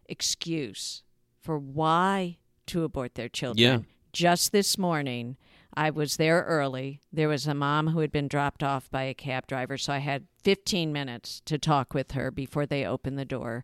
[0.07, 1.03] excuse
[1.41, 3.57] for why to abort their children.
[3.57, 3.79] Yeah.
[4.13, 5.37] Just this morning,
[5.77, 7.01] I was there early.
[7.13, 9.99] There was a mom who had been dropped off by a cab driver, so I
[9.99, 13.63] had 15 minutes to talk with her before they opened the door.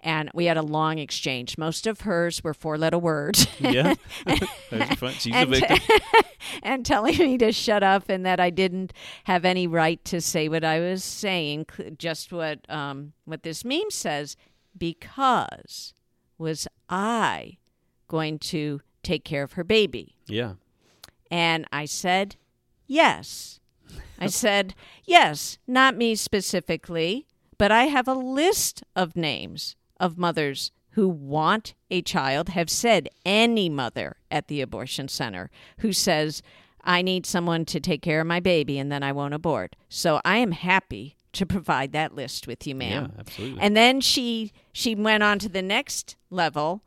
[0.00, 1.58] And we had a long exchange.
[1.58, 3.46] Most of hers were four letter words.
[3.58, 3.92] Yeah,
[4.70, 5.12] That's fun.
[5.12, 5.78] she's a and, victim.
[6.62, 8.94] and telling me to shut up and that I didn't
[9.24, 11.66] have any right to say what I was saying,
[11.98, 14.34] just what um, what this meme says,
[14.78, 15.92] because
[16.38, 17.58] was I
[18.08, 20.16] going to take care of her baby?
[20.26, 20.54] Yeah,
[21.30, 22.36] And I said,
[22.86, 23.60] yes.
[24.18, 27.26] I said, yes, not me specifically,
[27.58, 33.08] but I have a list of names of mothers who want a child, have said
[33.24, 36.42] any mother at the abortion center who says,
[36.82, 39.76] I need someone to take care of my baby and then I won't abort.
[39.88, 43.12] So I am happy to provide that list with you, ma'am.
[43.14, 43.60] yeah, absolutely.
[43.60, 46.82] And then she she went on to the next level.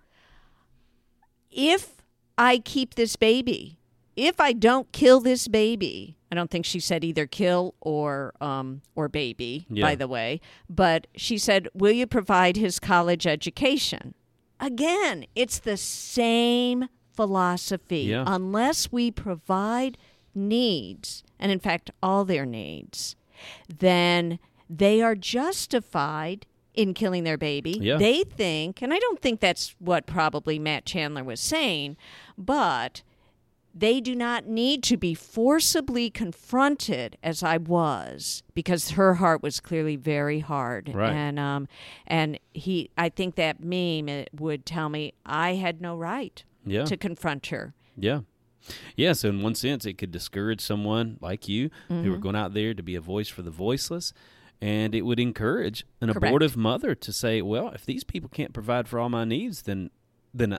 [1.50, 2.02] If
[2.38, 3.80] I keep this baby,
[4.16, 8.82] if I don't kill this baby, I don't think she said either kill or um
[8.96, 9.86] or baby, Yeah.
[9.86, 14.14] by the way, but she said, "Will you provide his college education?"
[14.60, 18.02] Again, it's the same philosophy.
[18.04, 18.24] Yeah.
[18.28, 19.98] Unless we provide
[20.34, 23.16] needs, and in fact all their needs,
[23.68, 27.78] then they are justified in killing their baby.
[27.80, 27.98] Yeah.
[27.98, 31.98] They think, and I don't think that's what probably Matt Chandler was saying,
[32.38, 33.04] but
[33.74, 39.60] they do not need to be forcibly confronted as I was because her heart was
[39.60, 41.12] clearly very hard Right.
[41.14, 41.68] and um
[42.06, 46.86] and he I think that meme it would tell me I had no right yeah,
[46.86, 48.22] to confront her yeah.
[48.96, 52.04] Yeah, so in one sense, it could discourage someone like you Mm-hmm.
[52.04, 54.14] who are going out there to be a voice for the voiceless,
[54.62, 56.26] and it would encourage an Correct.
[56.26, 59.90] abortive mother to say, "Well, if these people can't provide for all my needs, then
[60.34, 60.58] then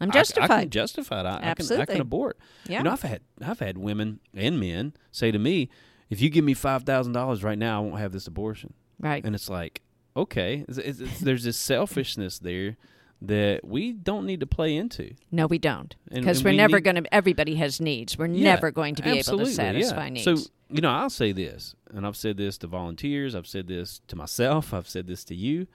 [0.00, 1.26] I'm justified I, can justify it.
[1.26, 2.38] I, I can I can abort.
[2.66, 2.78] Yeah.
[2.78, 5.68] You know, I've had I've had women and men say to me,
[6.08, 9.24] "If you give me five thousand dollars right now, I won't have this abortion." right
[9.24, 9.82] And it's like,
[10.16, 12.76] okay, it's, it's, it's, there's this selfishness there
[13.22, 15.14] that we don't need to play into.
[15.30, 18.70] no we don't because we're we never going to everybody has needs we're Yeah, never
[18.70, 20.08] going to be able to satisfy yeah.
[20.10, 20.36] needs So
[20.72, 23.34] you know, I'll say this, and I've said this to volunteers.
[23.34, 24.72] I've said this to myself.
[24.72, 25.66] I've said this to you.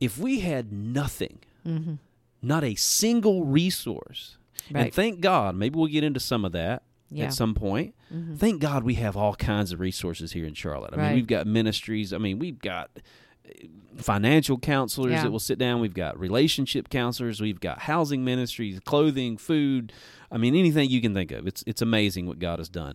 [0.00, 1.94] If we had nothing, Mm-hmm.
[2.44, 4.36] Not a single resource,
[4.74, 7.26] and thank God, maybe we'll get into some of that Yeah.
[7.26, 7.94] at some point.
[8.36, 10.94] Thank God we have all kinds of resources here in Charlotte.
[10.94, 12.12] I mean, we've got ministries.
[12.12, 13.50] I mean, we've got uh,
[13.96, 15.22] financial counselors Yeah.
[15.24, 15.80] that will sit down.
[15.80, 17.40] We've got relationship counselors.
[17.40, 19.92] We've got housing ministries, clothing, food.
[20.30, 21.46] I mean, anything you can think of.
[21.46, 22.94] It's it's amazing what God has done.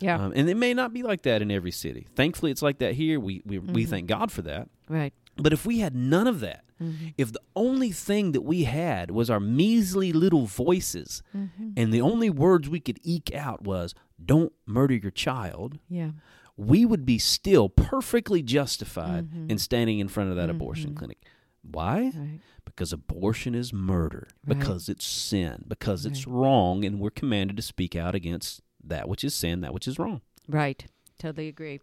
[0.00, 2.06] yeah Um, and it may not be like that in every city.
[2.16, 3.20] Thankfully, it's like that here.
[3.20, 3.90] We we, we Mm-hmm.
[3.90, 4.68] thank God for that.
[4.88, 7.08] right But if we had none of that, Mm-hmm.
[7.18, 11.70] if the only thing that we had was our measly little voices, Mm-hmm.
[11.76, 16.10] and the only words we could eke out was "Don't murder your child," yeah
[16.56, 19.50] we would be still perfectly justified Mm-hmm.
[19.50, 21.18] in standing in front of that abortion clinic.
[21.62, 22.12] Why?
[22.14, 24.28] right Because abortion is murder.
[24.46, 24.58] Right.
[24.58, 25.64] Because it's sin.
[25.68, 29.72] Because it's wrong, and we're commanded to speak out against that which is sin, that
[29.74, 30.20] which is wrong.
[30.48, 30.86] right
[31.18, 31.80] totally agree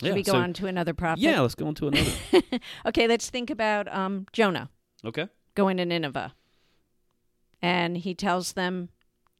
[0.00, 2.12] should Yeah, we go so- on to another prophet Yeah, let's go on to another.
[2.86, 4.70] okay let's think about um jonah
[5.04, 5.28] okay.
[5.54, 6.34] going to Nineveh.
[7.60, 8.90] And he tells them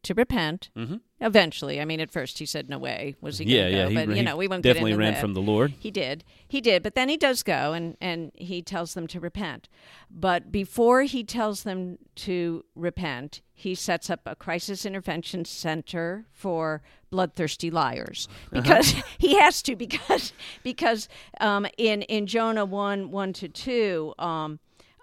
[0.03, 0.71] to repent.
[0.77, 0.97] Mm-hmm.
[1.21, 3.83] Eventually, I mean, at first he said, "No way was he." Yeah, yeah.
[3.85, 3.89] go?
[3.89, 5.21] He, but he you know, we won't definitely ran that.
[5.21, 5.75] from the Lord.
[5.79, 9.21] He did, he did, but then he does go and and he tells them to
[9.21, 9.69] repent.
[10.11, 16.83] But before he tells them to repent, he sets up a crisis intervention center for
[17.11, 18.61] bloodthirsty liars Uh-huh.
[18.63, 21.09] because he has to because because
[21.41, 24.15] um, in in Jonah one one to two.
[24.19, 24.59] Um,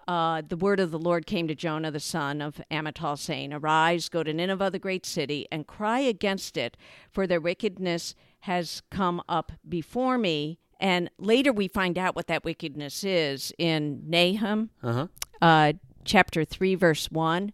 [0.07, 4.07] uh, the word of the Lord came to Jonah, the son of Amittai, saying, Arise,
[4.07, 6.77] go to Nineveh, the great city, and cry against it,
[7.11, 10.59] for their wickedness has come up before me.
[10.79, 15.07] And later we find out what that wickedness is in Nahum, Uh-huh.
[15.41, 17.51] uh, chapter 3, verse 1.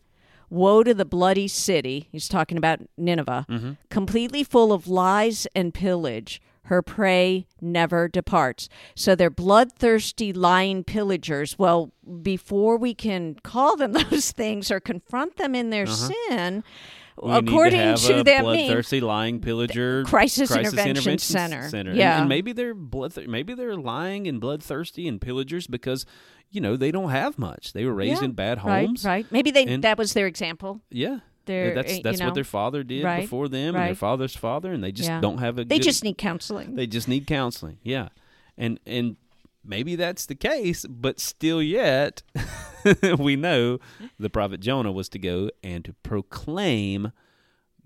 [0.51, 3.71] Woe to the bloody city, he's talking about Nineveh, mm-hmm.
[3.89, 6.41] completely full of lies and pillage.
[6.65, 8.69] her prey never departs.
[8.95, 11.57] So they're bloodthirsty, lying pillagers.
[11.57, 16.11] Well, before we can call them those things or confront them in their uh-huh.
[16.29, 16.63] sin,
[17.21, 21.69] We according need to, have a that meme, bloodthirsty lying pillager Crisis Intervention Center.
[21.89, 22.19] And- Yeah.
[22.19, 26.05] and, maybe they're blood maybe they're lying and bloodthirsty and pillagers because
[26.49, 27.73] you know they don't have much.
[27.73, 29.05] They were raised Yeah, in bad homes.
[29.05, 30.81] Right, Maybe they And- that was their example.
[30.89, 31.19] Yeah.
[31.45, 33.95] Their, that's eh, you that's know, what their father did right, before them and their
[33.95, 35.19] father's father and they just Yeah.
[35.21, 36.75] don't have a They good- just need counseling.
[36.75, 37.77] they just need counseling.
[37.83, 38.09] Yeah.
[38.57, 39.15] And and
[39.63, 42.21] maybe that's the case, but still yet
[43.19, 43.79] we know
[44.19, 47.11] the prophet Jonah was to go and to proclaim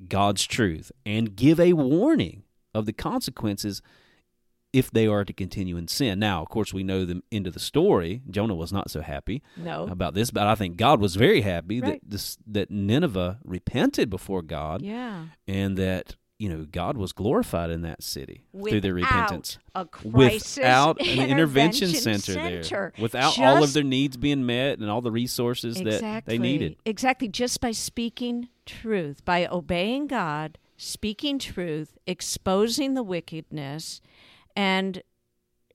[0.08, 3.82] God's truth and give a warning of the consequences
[4.74, 6.20] if they are to continue in sin.
[6.20, 8.22] Now, of course, we know the end of the story.
[8.30, 9.88] Jonah was not so happy no.
[9.88, 12.02] about this, but I think God was very happy Right.
[12.02, 15.28] that this that Nineveh repented before God Yeah.
[15.48, 19.58] and that you know God was glorified in that city through their repentance.
[20.04, 22.62] Without an intervention, intervention center, center.
[22.62, 26.38] there, without all of their needs being met and all the resources exactly, that they
[26.38, 26.76] needed.
[26.86, 27.28] Exactly.
[27.28, 34.02] Just by speaking truth, by obeying God, speaking truth, exposing the wickedness,
[34.56, 35.04] and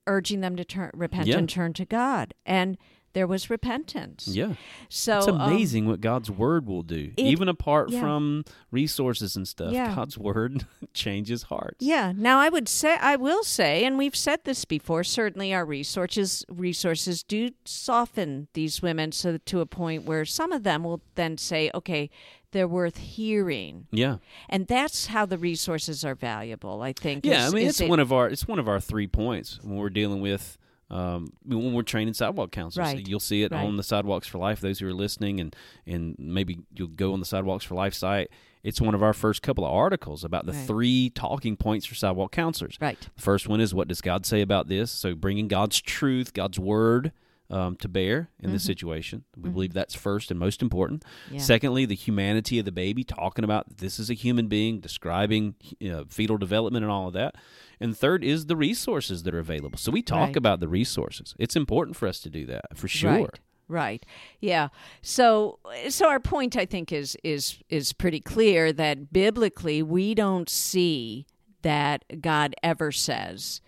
[0.07, 1.39] urging them to turn, repent Yeah.
[1.39, 2.35] and turn to God.
[2.45, 2.77] And
[3.13, 4.29] there was repentance.
[4.29, 4.55] Yeah,
[4.89, 8.01] So it's um, amazing what God's word will do, it- even apart yeah.
[8.01, 9.73] from resources and stuff.
[9.73, 9.95] Yeah.
[9.95, 11.79] God's word changes hearts.
[11.85, 12.13] Yeah.
[12.17, 15.03] Now I would say I will say, and we've said this before.
[15.05, 20.63] Certainly, our resources resources do soften these women so to a point where some of
[20.63, 22.11] them will then say, "Okay,
[22.53, 24.17] they're worth hearing," yeah,
[24.49, 26.83] and that's how the resources are valuable.
[26.83, 27.25] I think.
[27.27, 27.47] yeah.
[27.47, 29.77] is- I mean, it's it- one of our it's one of our three points when
[29.77, 30.57] we're dealing with.
[30.91, 33.07] Um, when we're training sidewalk counselors, Right.
[33.09, 33.65] you'll see it Right.
[33.65, 34.61] on the Sidewalks for Life.
[34.61, 35.55] Those who are listening, and
[35.87, 38.29] and maybe you'll go on the Sidewalks for Life site.
[38.63, 40.67] It's one of our first couple of articles about the Right.
[40.67, 42.77] three talking points for sidewalk counselors.
[42.81, 42.99] right.
[43.17, 44.91] The first one is what does God say about this?
[44.91, 47.13] So bringing God's truth, God's word
[47.51, 49.25] um, to bear in this situation.
[49.37, 51.05] We believe that's first and most important.
[51.27, 51.35] Mm-hmm.
[51.35, 51.41] Yeah.
[51.41, 55.55] Secondly, the humanity of the baby, talking about this is a human being, describing
[55.91, 57.35] uh, fetal development and all of that.
[57.81, 59.79] And third is the resources that are available.
[59.79, 60.37] So we talk Right.
[60.37, 61.35] about the resources.
[61.39, 63.11] It's important for us to do that for sure.
[63.13, 63.41] Right.
[63.69, 64.07] Right.
[64.41, 64.69] Yeah.
[65.01, 70.49] So so our point I think is is is pretty clear that biblically we don't
[70.49, 71.27] see
[71.63, 73.61] that God ever says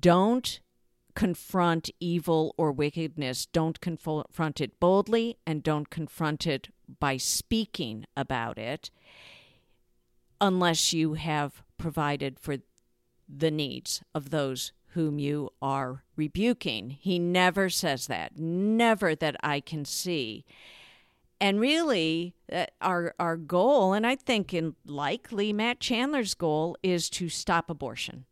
[0.00, 0.60] don't
[1.18, 6.68] confront evil or wickedness, don't confront it boldly and don't confront it
[7.00, 8.88] by speaking about it
[10.40, 12.58] unless you have provided for
[13.28, 16.90] the needs of those whom you are rebuking.
[16.90, 20.44] He never says that, never that I can see.
[21.40, 27.10] And really, uh, our our goal, and I think in likely Matt Chandler's goal, is
[27.10, 28.24] to stop abortion,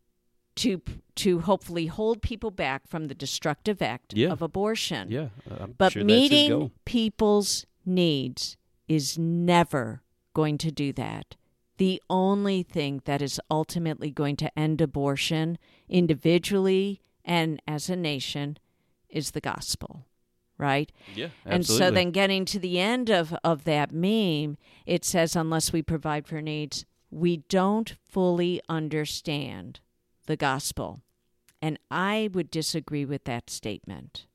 [0.56, 0.82] to
[1.16, 4.30] to hopefully hold people back from the destructive act Yeah.
[4.32, 5.10] of abortion.
[5.10, 5.28] Yeah.
[5.50, 10.02] I'm But sure meeting people's needs is never
[10.34, 11.36] going to do that.
[11.78, 15.56] The only thing that is ultimately going to end abortion
[15.88, 18.58] individually and as a nation
[19.08, 20.04] is the gospel,
[20.58, 20.90] right?
[21.14, 21.28] Yeah.
[21.44, 21.54] absolutely.
[21.54, 25.82] And so then getting to the end of, of that meme, it says, unless we
[25.82, 29.80] provide for needs, we don't fully understand
[30.26, 31.00] the gospel.
[31.62, 34.26] And I would disagree with that statement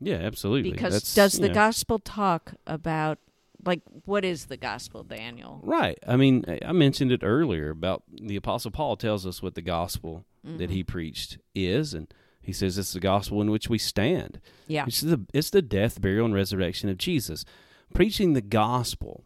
[0.00, 0.70] Yeah, absolutely.
[0.72, 1.54] because That's, does the know.
[1.54, 3.18] gospel talk about
[3.64, 5.98] like what is the gospel daniel Right.
[6.06, 10.24] I mean, I- mentioned it earlier about the Apostle Paul tells us what the gospel
[10.44, 10.72] that Mm-hmm.
[10.72, 12.06] he preached is, and
[12.40, 14.40] he says it's the gospel in which we stand.
[14.68, 17.44] yeah It's the it's the death, burial, and resurrection of Jesus.
[17.92, 19.24] Preaching the gospel.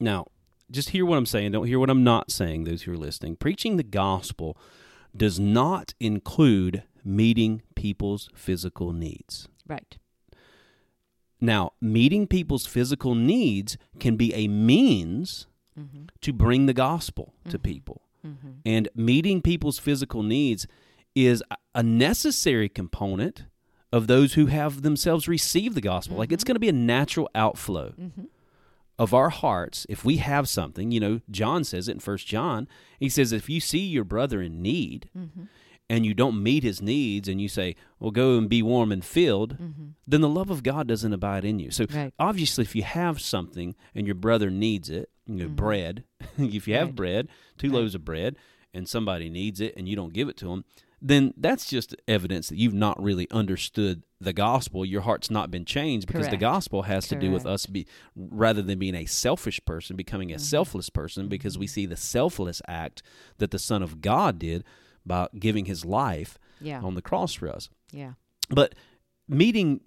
[0.00, 0.28] Now,
[0.70, 1.52] just hear what I'm saying.
[1.52, 2.64] Don't hear what I'm not saying.
[2.64, 4.56] Those who are listening, preaching the gospel
[5.16, 9.48] does not include meeting people's physical needs.
[9.66, 9.96] right
[11.40, 15.46] Now, meeting people's physical needs can be a means
[15.78, 16.04] mm-hmm.
[16.20, 17.62] to bring the gospel to mm-hmm.
[17.62, 18.02] people.
[18.26, 18.50] Mm-hmm.
[18.66, 20.66] And meeting people's physical needs
[21.14, 23.44] is a- a necessary component
[23.92, 26.16] of those who have themselves received the gospel.
[26.16, 27.94] Like it's going to be a natural outflow
[28.98, 30.90] of our hearts if we have something.
[30.90, 32.66] You know, John says it in First John.
[32.98, 35.44] He says, if you see your brother in need mm-hmm.
[35.88, 39.04] and you don't meet his needs and you say, well, go and be warm and
[39.04, 39.88] filled, mm-hmm.
[40.06, 41.70] then the love of God doesn't abide in you.
[41.70, 42.12] So Right.
[42.18, 45.54] obviously, if you have something and your brother needs it, you know, mm-hmm.
[45.54, 46.04] bread,
[46.38, 46.96] if you have Right.
[46.96, 48.36] bread, two loaves of bread,
[48.74, 50.64] and somebody needs it and you don't give it to them,
[51.00, 54.84] then that's just evidence that you've not really understood the gospel.
[54.84, 57.86] Your heart's not been changed because the gospel has to do with us be
[58.16, 60.42] rather than being a selfish person, becoming a Mm-hmm.
[60.42, 61.30] selfless person mm-hmm.
[61.30, 63.02] because we see the selfless act
[63.38, 64.64] that the Son of God did
[65.06, 66.80] by giving his life Yeah.
[66.80, 67.68] on the cross for us.
[67.92, 68.14] Yeah.
[68.50, 68.74] But
[69.28, 69.80] meeting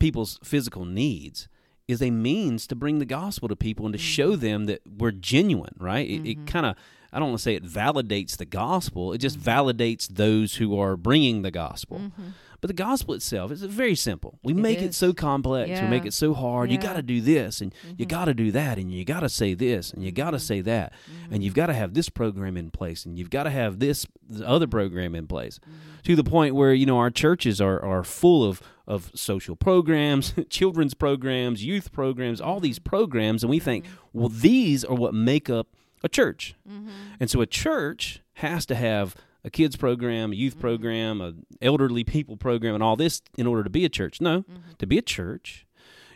[0.00, 1.48] people's physical needs
[1.86, 4.40] is a means to bring the gospel to people and to show mm-hmm.
[4.40, 6.08] them that we're genuine, right?
[6.08, 6.44] It, it mm-hmm.
[6.46, 6.76] kind of,
[7.12, 10.96] I don't want to say it validates the gospel, it just validates those who are
[10.96, 11.98] bringing the gospel.
[11.98, 12.28] Mm-hmm.
[12.60, 14.38] But the gospel itself is very simple.
[14.42, 16.70] We make it so complex, we make it so hard.
[16.70, 18.08] You got to do this, and you mm-hmm.
[18.08, 20.44] got to do that, and you got to say this, and you got to mm-hmm.
[20.44, 20.92] say that,
[21.30, 24.06] and you've got to have this program in place, and you've got to have this
[24.44, 25.60] other program in place,
[26.04, 30.34] to the point where you know our churches are are full of of social programs,
[30.50, 35.50] children's programs, youth programs, all these programs, and we think, well, these are what make
[35.50, 35.68] up
[36.02, 36.90] a church, mm-hmm.
[37.20, 39.16] and so a church has to have
[39.46, 40.60] a kids program, a youth mm-hmm.
[40.60, 44.20] program, a elderly people program, and all this in order to be a church.
[44.20, 44.72] No, mm-hmm.
[44.78, 45.66] to be a church,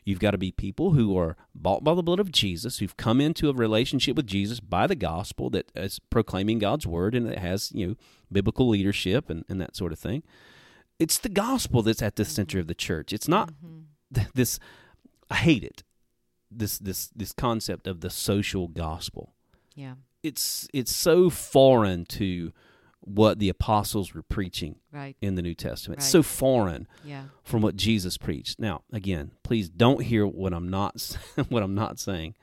[0.04, 3.20] you've got to be people who are bought by the blood of Jesus, who've come
[3.20, 7.38] into a relationship with Jesus by the gospel that is proclaiming God's word and it
[7.38, 7.94] has you know
[8.30, 10.22] biblical leadership and, and that sort of thing.
[10.98, 13.12] It's the gospel that's at the center of the church.
[13.12, 13.52] It's not
[14.12, 14.58] th- this.
[15.30, 15.84] I hate it.
[16.50, 19.34] This this this concept of the social gospel
[19.80, 19.94] Yeah.
[20.22, 22.52] it's it's so foreign to
[23.00, 25.16] what the apostles were preaching Right.
[25.22, 26.00] in the New Testament.
[26.00, 27.24] It's so foreign Yeah.
[27.42, 28.60] from what Jesus preached.
[28.60, 31.16] Now, again, please don't hear what I'm not
[31.48, 32.34] what I'm not saying.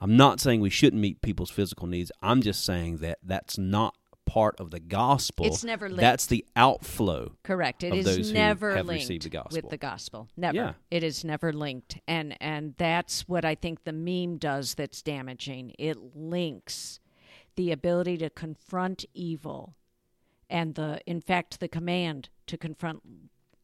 [0.00, 2.10] I'm not saying we shouldn't meet people's physical needs.
[2.20, 3.94] I'm just saying that that's not
[4.26, 5.46] part of the gospel.
[5.46, 6.00] It's never linked.
[6.00, 7.32] That's the outflow.
[7.42, 7.82] Correct.
[7.84, 9.56] It of is those who never have linked received the gospel.
[9.56, 10.28] with the gospel.
[10.36, 10.56] Never.
[10.56, 10.72] Yeah.
[10.90, 11.98] It is never linked.
[12.06, 15.74] And and that's what I think the meme does that's damaging.
[15.78, 17.00] It links
[17.56, 19.74] the ability to confront evil
[20.50, 23.02] and the in fact the command to confront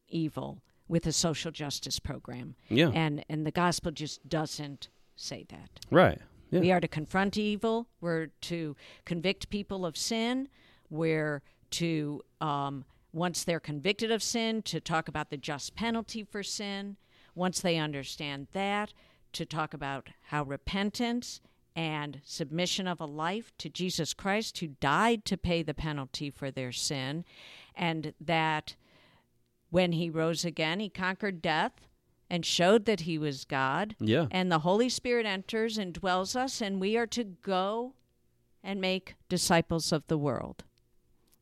[0.07, 2.55] evil with a social justice program.
[2.69, 2.89] Yeah.
[2.93, 5.69] And and the gospel just doesn't say that.
[5.89, 6.19] Right.
[6.51, 6.59] Yeah.
[6.59, 7.87] We are to confront evil.
[8.01, 8.75] We're to
[9.05, 10.49] convict people of sin.
[10.89, 11.41] We're
[11.71, 16.97] to, um, once they're convicted of sin, to talk about the just penalty for sin.
[17.33, 18.93] Once they understand that,
[19.33, 21.39] to talk about how repentance
[21.73, 26.51] and submission of a life to Jesus Christ, who died to pay the penalty for
[26.51, 27.23] their sin,
[27.73, 28.75] and that
[29.69, 31.87] when he rose again, he conquered death
[32.31, 33.93] and showed that he was God.
[33.99, 34.27] Yeah.
[34.31, 37.93] And the Holy Spirit enters and dwells us, and we are to go
[38.63, 40.63] and make disciples of the world.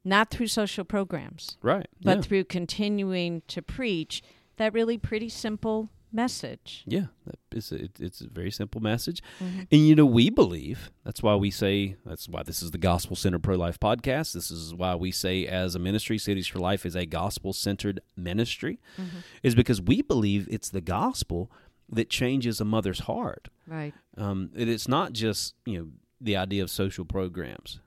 [0.03, 1.85] Not through social programs, Right.
[2.01, 2.21] but yeah.
[2.23, 4.23] through continuing to preach
[4.57, 6.83] that really pretty simple message.
[6.85, 9.59] Yeah, that- it's a, it- it's a very simple message, Mm-hmm.
[9.71, 13.15] and you know we believe that's why we say that's why this is the Gospel
[13.15, 14.33] Centered Pro Life podcast.
[14.33, 18.01] This is why we say as a ministry, Cities for Life is a gospel centered
[18.15, 19.17] ministry, Mm-hmm.
[19.43, 21.51] is because we believe it's the gospel
[21.91, 23.49] that changes a mother's heart.
[23.65, 23.93] Right.
[24.17, 25.87] Um, it, it's not just you know
[26.21, 27.79] the idea of social programs.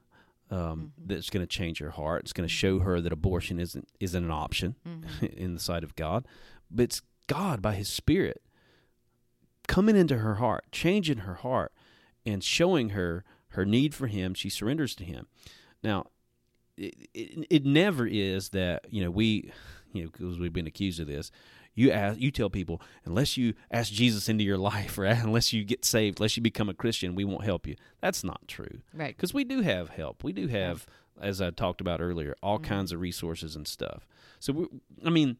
[0.50, 2.24] Um, That's going to change her heart.
[2.24, 4.74] It's going to show her that abortion isn't isn't an option
[5.22, 6.26] in the sight of God,
[6.70, 8.42] but it's God by His Spirit
[9.68, 11.72] coming into her heart, changing her heart,
[12.26, 14.34] and showing her her need for Him.
[14.34, 15.26] She surrenders to Him.
[15.82, 16.06] Now,
[16.76, 19.50] it, it, it never is that you know we,
[19.92, 21.30] you know, because we've been accused of this.
[21.74, 25.64] You ask, you tell people unless you ask Jesus into your life, or unless you
[25.64, 27.76] get saved, unless you become a Christian, we won't help you.
[28.00, 29.16] That's not true Right.
[29.16, 30.22] because we do have help.
[30.22, 30.86] We do have,
[31.20, 32.66] as I talked about earlier, all Mm-hmm.
[32.68, 34.06] kinds of resources and stuff.
[34.38, 34.66] So, we,
[35.06, 35.38] I mean,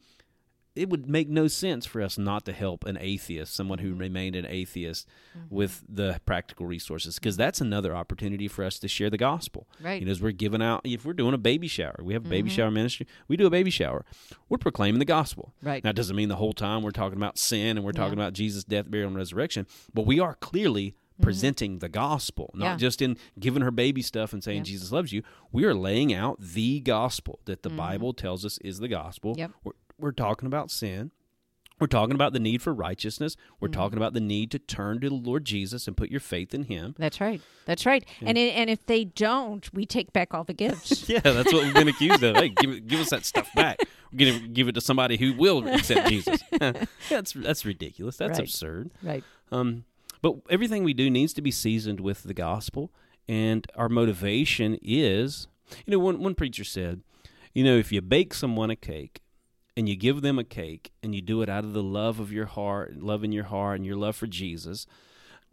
[0.75, 3.89] it would make no sense for us not to help an atheist, someone Mm-hmm.
[3.89, 5.07] who remained an atheist,
[5.51, 9.67] with the practical resources, because that's another opportunity for us to share the gospel.
[9.83, 10.01] Right.
[10.01, 12.29] You know, as we're giving out, if we're doing a baby shower, we have a
[12.29, 12.57] baby Mm-hmm.
[12.57, 13.07] shower ministry.
[13.29, 14.05] We do a baby shower.
[14.49, 15.53] We're proclaiming the gospel.
[15.63, 15.83] Right.
[15.85, 18.25] Now, it doesn't mean the whole time we're talking about sin and we're talking Yeah.
[18.25, 22.73] about Jesus' death, burial, and resurrection, but we are clearly presenting the gospel, not Mm-hmm.
[22.73, 22.77] Yeah.
[22.79, 24.65] just in giving her baby stuff and saying.
[24.65, 25.23] Jesus loves you.
[25.53, 29.33] We are laying out the gospel that the Bible tells us is the gospel.
[29.33, 29.39] Mm-hmm.
[29.41, 29.51] Yep.
[29.65, 31.11] We're, we're talking about sin.
[31.81, 33.37] We're talking about the need for righteousness.
[33.59, 33.81] We're Mm-hmm.
[33.81, 36.65] talking about the need to turn to the Lord Jesus and put your faith in
[36.65, 36.95] Him.
[36.97, 37.41] That's right.
[37.65, 38.05] That's right.
[38.21, 41.09] And it, and if they don't, we take back all the gifts.
[41.09, 42.37] Yeah, that's what we've been accused of.
[42.37, 43.79] Hey, give, give us that stuff back.
[44.13, 46.41] We're going to give it to somebody who will accept Jesus.
[47.09, 48.17] that's that's ridiculous.
[48.17, 48.47] That's Right.
[48.49, 48.91] absurd.
[49.03, 49.25] right.
[49.51, 49.85] Um,
[50.21, 52.93] but everything we do needs to be seasoned with the gospel,
[53.29, 55.49] and our motivation is,
[55.85, 57.01] you know, one one preacher said,
[57.55, 59.21] you know, if you bake someone a cake
[59.77, 62.31] and you give them a cake and you do it out of the love of
[62.33, 64.87] your heart, love in your heart, and your love for Jesus,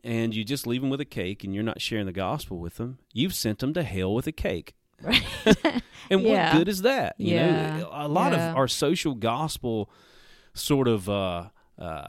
[0.04, 2.76] and you just leave them with a cake and you're not sharing the gospel with
[2.78, 4.76] them, you've sent them to hell with a cake.
[5.02, 5.24] Right.
[6.12, 6.52] And Yeah.
[6.54, 7.16] what good is that?
[7.20, 7.78] You Yeah.
[7.78, 8.50] know, a lot Yeah.
[8.52, 9.90] of our social gospel
[10.56, 12.08] sort of uh, uh,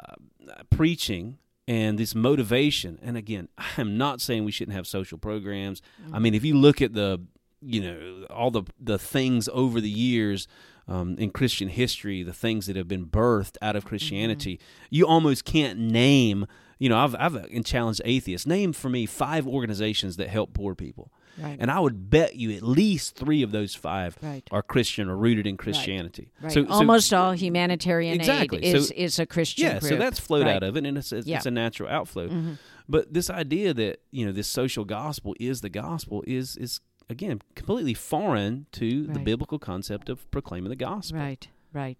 [0.71, 1.39] preaching
[1.69, 2.99] and this motivation.
[3.03, 5.83] And again, I'm not saying we shouldn't have social programs.
[6.13, 7.21] I mean, if you look at the
[7.63, 10.49] you know all the the things over the years
[10.91, 13.91] um, in Christian history, the things that have been birthed out of mm-hmm.
[13.91, 14.61] Christianity,
[14.91, 16.47] you almost can't name.
[16.79, 18.47] You know, I've I've uh, challenged atheists.
[18.47, 21.13] Name for me five organizations that help poor people.
[21.39, 21.57] Right.
[21.59, 24.43] And I would bet you at least three of those five Right.
[24.51, 26.33] are Christian or rooted in Christianity.
[26.43, 26.53] Right.
[26.53, 28.59] So, so- Almost all humanitarian Exactly.
[28.65, 31.13] aid is, So- is a Christian yeah, so that's flowed out of it, and it's,
[31.13, 31.37] it's, Yeah.
[31.37, 32.29] it's a natural outflow.
[32.29, 32.53] Mm-hmm.
[32.89, 36.81] But this idea that you know this social gospel is the gospel is is
[37.11, 41.19] again completely foreign to the biblical concept of proclaiming the gospel.
[41.19, 41.99] Right, right.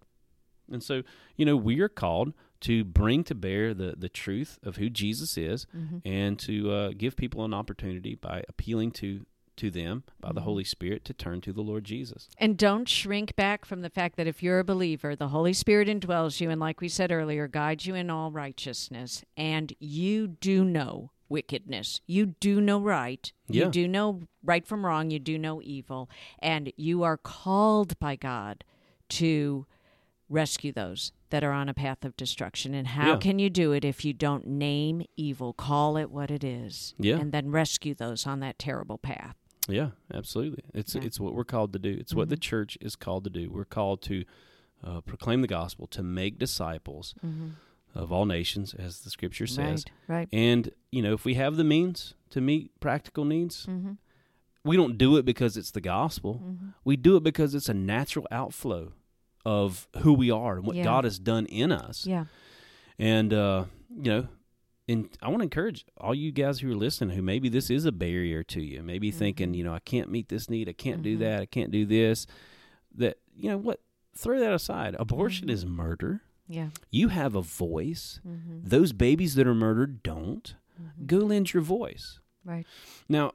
[0.73, 1.03] And so
[1.37, 5.37] you know we are called to bring to bear the the truth of who Jesus
[5.37, 5.99] is, Mm-hmm.
[6.05, 10.35] and to uh, give people an opportunity by appealing to to them by Mm-hmm.
[10.37, 12.29] the Holy Spirit to turn to the Lord Jesus.
[12.39, 15.89] And don't shrink back from the fact that if you're a believer, the Holy Spirit
[15.89, 20.65] indwells you, and like we said earlier, guides you in all righteousness, and you do
[20.65, 22.01] know wickedness.
[22.07, 23.33] You do know right.
[23.49, 23.65] Yeah.
[23.67, 25.11] You do know right from wrong.
[25.11, 26.11] You do know evil.
[26.41, 28.65] And you are called by God
[29.11, 29.67] to
[30.29, 32.75] rescue those that are on a path of destruction.
[32.75, 33.17] And how Yeah.
[33.17, 37.19] can you do it if you don't name evil, call it what it is, Yeah.
[37.19, 39.37] and then rescue those on that terrible path?
[39.69, 40.65] Yeah, absolutely.
[40.75, 41.03] It's Yeah.
[41.03, 41.97] it's what we're called to do.
[42.01, 43.51] It's what the church is called to do.
[43.51, 44.25] We're called to
[44.83, 47.15] uh, proclaim the gospel, to make disciples
[47.95, 49.85] of all nations, as the scripture says.
[50.09, 50.29] Right, right.
[50.33, 53.93] And you know, if we have the means to meet practical needs, Mm-hmm.
[54.65, 56.43] we don't do it because it's the gospel.
[56.85, 58.93] We do it because it's a natural outflow
[59.45, 60.85] of who we are and what Yeah.
[60.85, 62.07] God has done in us.
[62.07, 62.27] Yeah.
[62.99, 63.65] And uh,
[63.97, 64.29] you know,
[64.89, 67.85] and I want to encourage all you guys who are listening who maybe this is
[67.87, 71.03] a barrier to you, maybe thinking, you know, I can't meet this need, I can't
[71.03, 72.27] do that, I can't do this.
[72.97, 73.81] That you know what?
[74.17, 74.97] Throw that aside.
[74.99, 76.23] Abortion is murder.
[76.51, 76.71] Yeah.
[76.91, 78.21] You have a voice.
[78.27, 78.61] Mm-hmm.
[78.65, 80.55] Those babies that are murdered don't.
[80.83, 81.07] Mm-hmm.
[81.07, 82.19] Go lend your voice.
[82.45, 82.67] Right.
[83.09, 83.33] Now,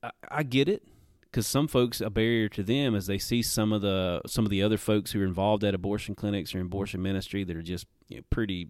[0.00, 0.84] I, I get it
[1.24, 4.50] because some folks a barrier to them is they see some of the some of
[4.50, 7.86] the other folks who are involved at abortion clinics or abortion ministry that are just
[8.08, 8.68] you know, pretty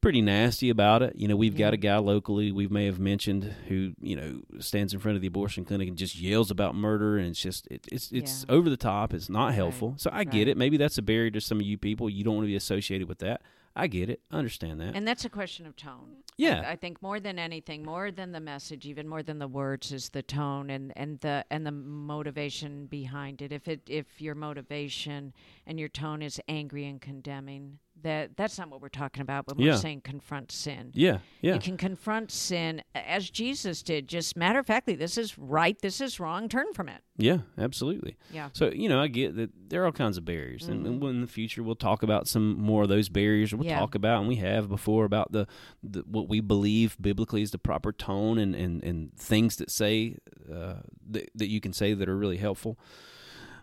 [0.00, 1.14] pretty nasty about it.
[1.16, 4.94] You know, we've got a guy locally we may have mentioned who you know stands
[4.94, 7.86] in front of the abortion clinic and just yells about murder and it's just it,
[7.90, 8.54] it's it's Yeah.
[8.54, 9.12] over the top.
[9.12, 9.94] It's not helpful.
[9.98, 10.56] So I get it.
[10.56, 12.08] Maybe that's a barrier to some of you people.
[12.10, 13.42] You don't want to be associated with that.
[13.74, 14.20] I get it.
[14.30, 14.94] I understand that.
[14.94, 16.16] And that's a question of tone.
[16.36, 16.62] Yeah.
[16.66, 19.92] I, I think more than anything, more than the message, even more than the words,
[19.92, 23.50] is the tone and, and the and the motivation behind it.
[23.50, 25.32] If it if your motivation
[25.66, 29.46] and your tone is angry and condemning, that that's not what we're talking about.
[29.46, 29.72] But Yeah.
[29.72, 30.90] we're saying confront sin.
[30.94, 31.54] yeah, yeah.
[31.54, 34.08] You can confront sin as Jesus did.
[34.08, 36.48] Just matter of factly, this is right, this is wrong.
[36.48, 37.02] Turn from it.
[37.16, 38.16] Yeah, absolutely.
[38.32, 38.48] Yeah.
[38.52, 41.20] So you know, I get that there are all kinds of barriers, and, and in
[41.20, 43.54] the future we'll talk about some more of those barriers.
[43.54, 43.78] We'll Yeah.
[43.78, 45.46] talk about, and we have before about the,
[45.82, 50.16] the what we believe biblically is the proper tone and and, and things that say
[50.52, 50.76] uh,
[51.10, 52.78] that that you can say that are really helpful.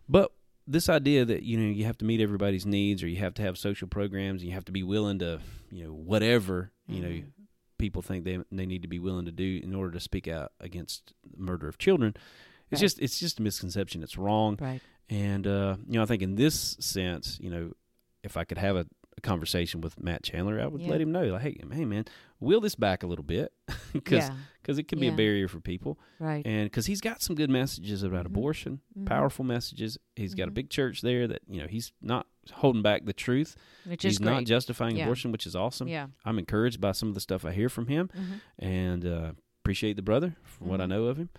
[0.08, 0.32] But
[0.70, 3.42] this idea that you know you have to meet everybody's needs, or you have to
[3.42, 5.40] have social programs, and you have to be willing to
[5.72, 7.22] you know whatever you know
[7.78, 10.52] people think they they need to be willing to do in order to speak out
[10.60, 12.14] against the murder of children.
[12.72, 12.86] It's Right.
[12.86, 14.04] just it's just a misconception.
[14.04, 14.58] It's wrong.
[14.62, 14.82] Right.
[15.10, 17.72] And uh, you know, I think in this sense, you know,
[18.24, 18.86] if I could have a,
[19.18, 20.90] a conversation with Matt Chandler, I would Yeah.
[20.92, 22.06] let him know, like, hey, hey, man,
[22.40, 23.52] wheel this back a little bit,
[23.94, 24.76] because Yeah.
[24.78, 26.46] it can be a barrier for people, Right.
[26.46, 29.98] and because he's got some good messages about abortion, powerful messages.
[30.16, 33.56] He's got a big church there that you know he's not holding back the truth.
[33.86, 35.04] Which is he's not justifying Yeah.
[35.04, 35.88] abortion, which is awesome.
[35.88, 36.08] Yeah.
[36.26, 38.10] I'm encouraged by some of the stuff I hear from him,
[38.58, 39.32] and uh,
[39.64, 40.90] appreciate the brother for what I Mm-hmm.
[40.92, 41.30] know of him,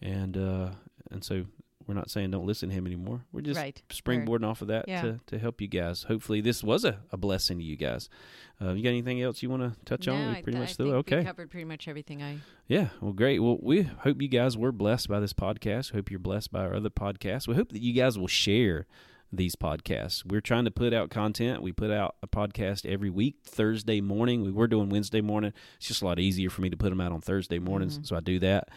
[0.00, 0.70] and uh,
[1.10, 1.46] and so
[1.88, 3.24] we're not saying don't listen to him anymore.
[3.32, 3.82] We're just Right.
[3.88, 5.02] springboarding off of that Yeah.
[5.02, 6.04] to, to help you guys.
[6.04, 8.08] Hopefully, this was a, a blessing to you guys.
[8.60, 10.34] Uh, you got anything else you want to touch on?
[10.36, 10.86] We pretty th- much I through.
[10.86, 11.18] think Okay.
[11.20, 12.36] We covered pretty much everything I.
[12.68, 13.38] Yeah, well, great.
[13.40, 15.92] Well, we hope you guys were blessed by this podcast.
[15.92, 17.48] Hope you're blessed by our other podcasts.
[17.48, 18.86] We hope that you guys will share
[19.32, 20.24] these podcasts.
[20.24, 21.62] We're trying to put out content.
[21.62, 24.42] We put out a podcast every week, Thursday morning.
[24.42, 25.52] We were doing Wednesday morning.
[25.76, 28.16] It's just a lot easier for me to put them out on Thursday mornings, so
[28.16, 28.68] I do that.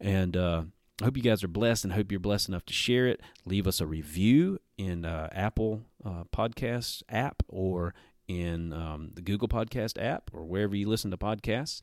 [0.00, 0.62] And uh,
[1.00, 3.20] I hope you guys are blessed, and hope you're blessed enough to share it.
[3.44, 7.94] Leave us a review in uh, Apple uh, Podcasts app or
[8.28, 11.82] in um, the Google Podcast app or wherever you listen to podcasts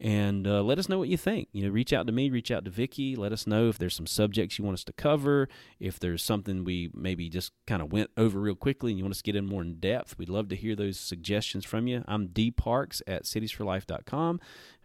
[0.00, 1.48] and uh, let us know what you think.
[1.52, 3.16] You know, reach out to me, reach out to Vicky.
[3.16, 5.48] Let us know if there's some subjects you want us to cover.
[5.78, 9.12] If there's something we maybe just kind of went over real quickly and you want
[9.12, 12.02] us to get in more in depth, we'd love to hear those suggestions from you.
[12.08, 14.40] I'm D Parks at citiesforlife.com.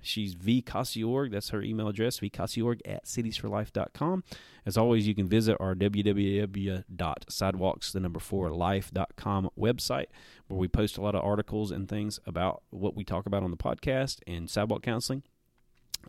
[0.06, 1.32] She's V Casiorg.
[1.32, 4.24] That's her email address, vcasiorg at citiesforlife.com.
[4.66, 10.08] As always, you can visit our www.sidewalks, the number four, life.com website
[10.48, 13.52] where we post a lot of articles and things about what we talk about on
[13.52, 15.24] the podcast and sidewalk counseling.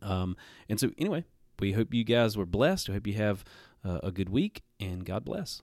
[0.02, 0.36] Um,
[0.68, 1.24] and so, anyway,
[1.58, 2.88] we hope you guys were blessed.
[2.88, 3.44] We hope you have
[3.84, 5.62] uh, a good week, and God bless.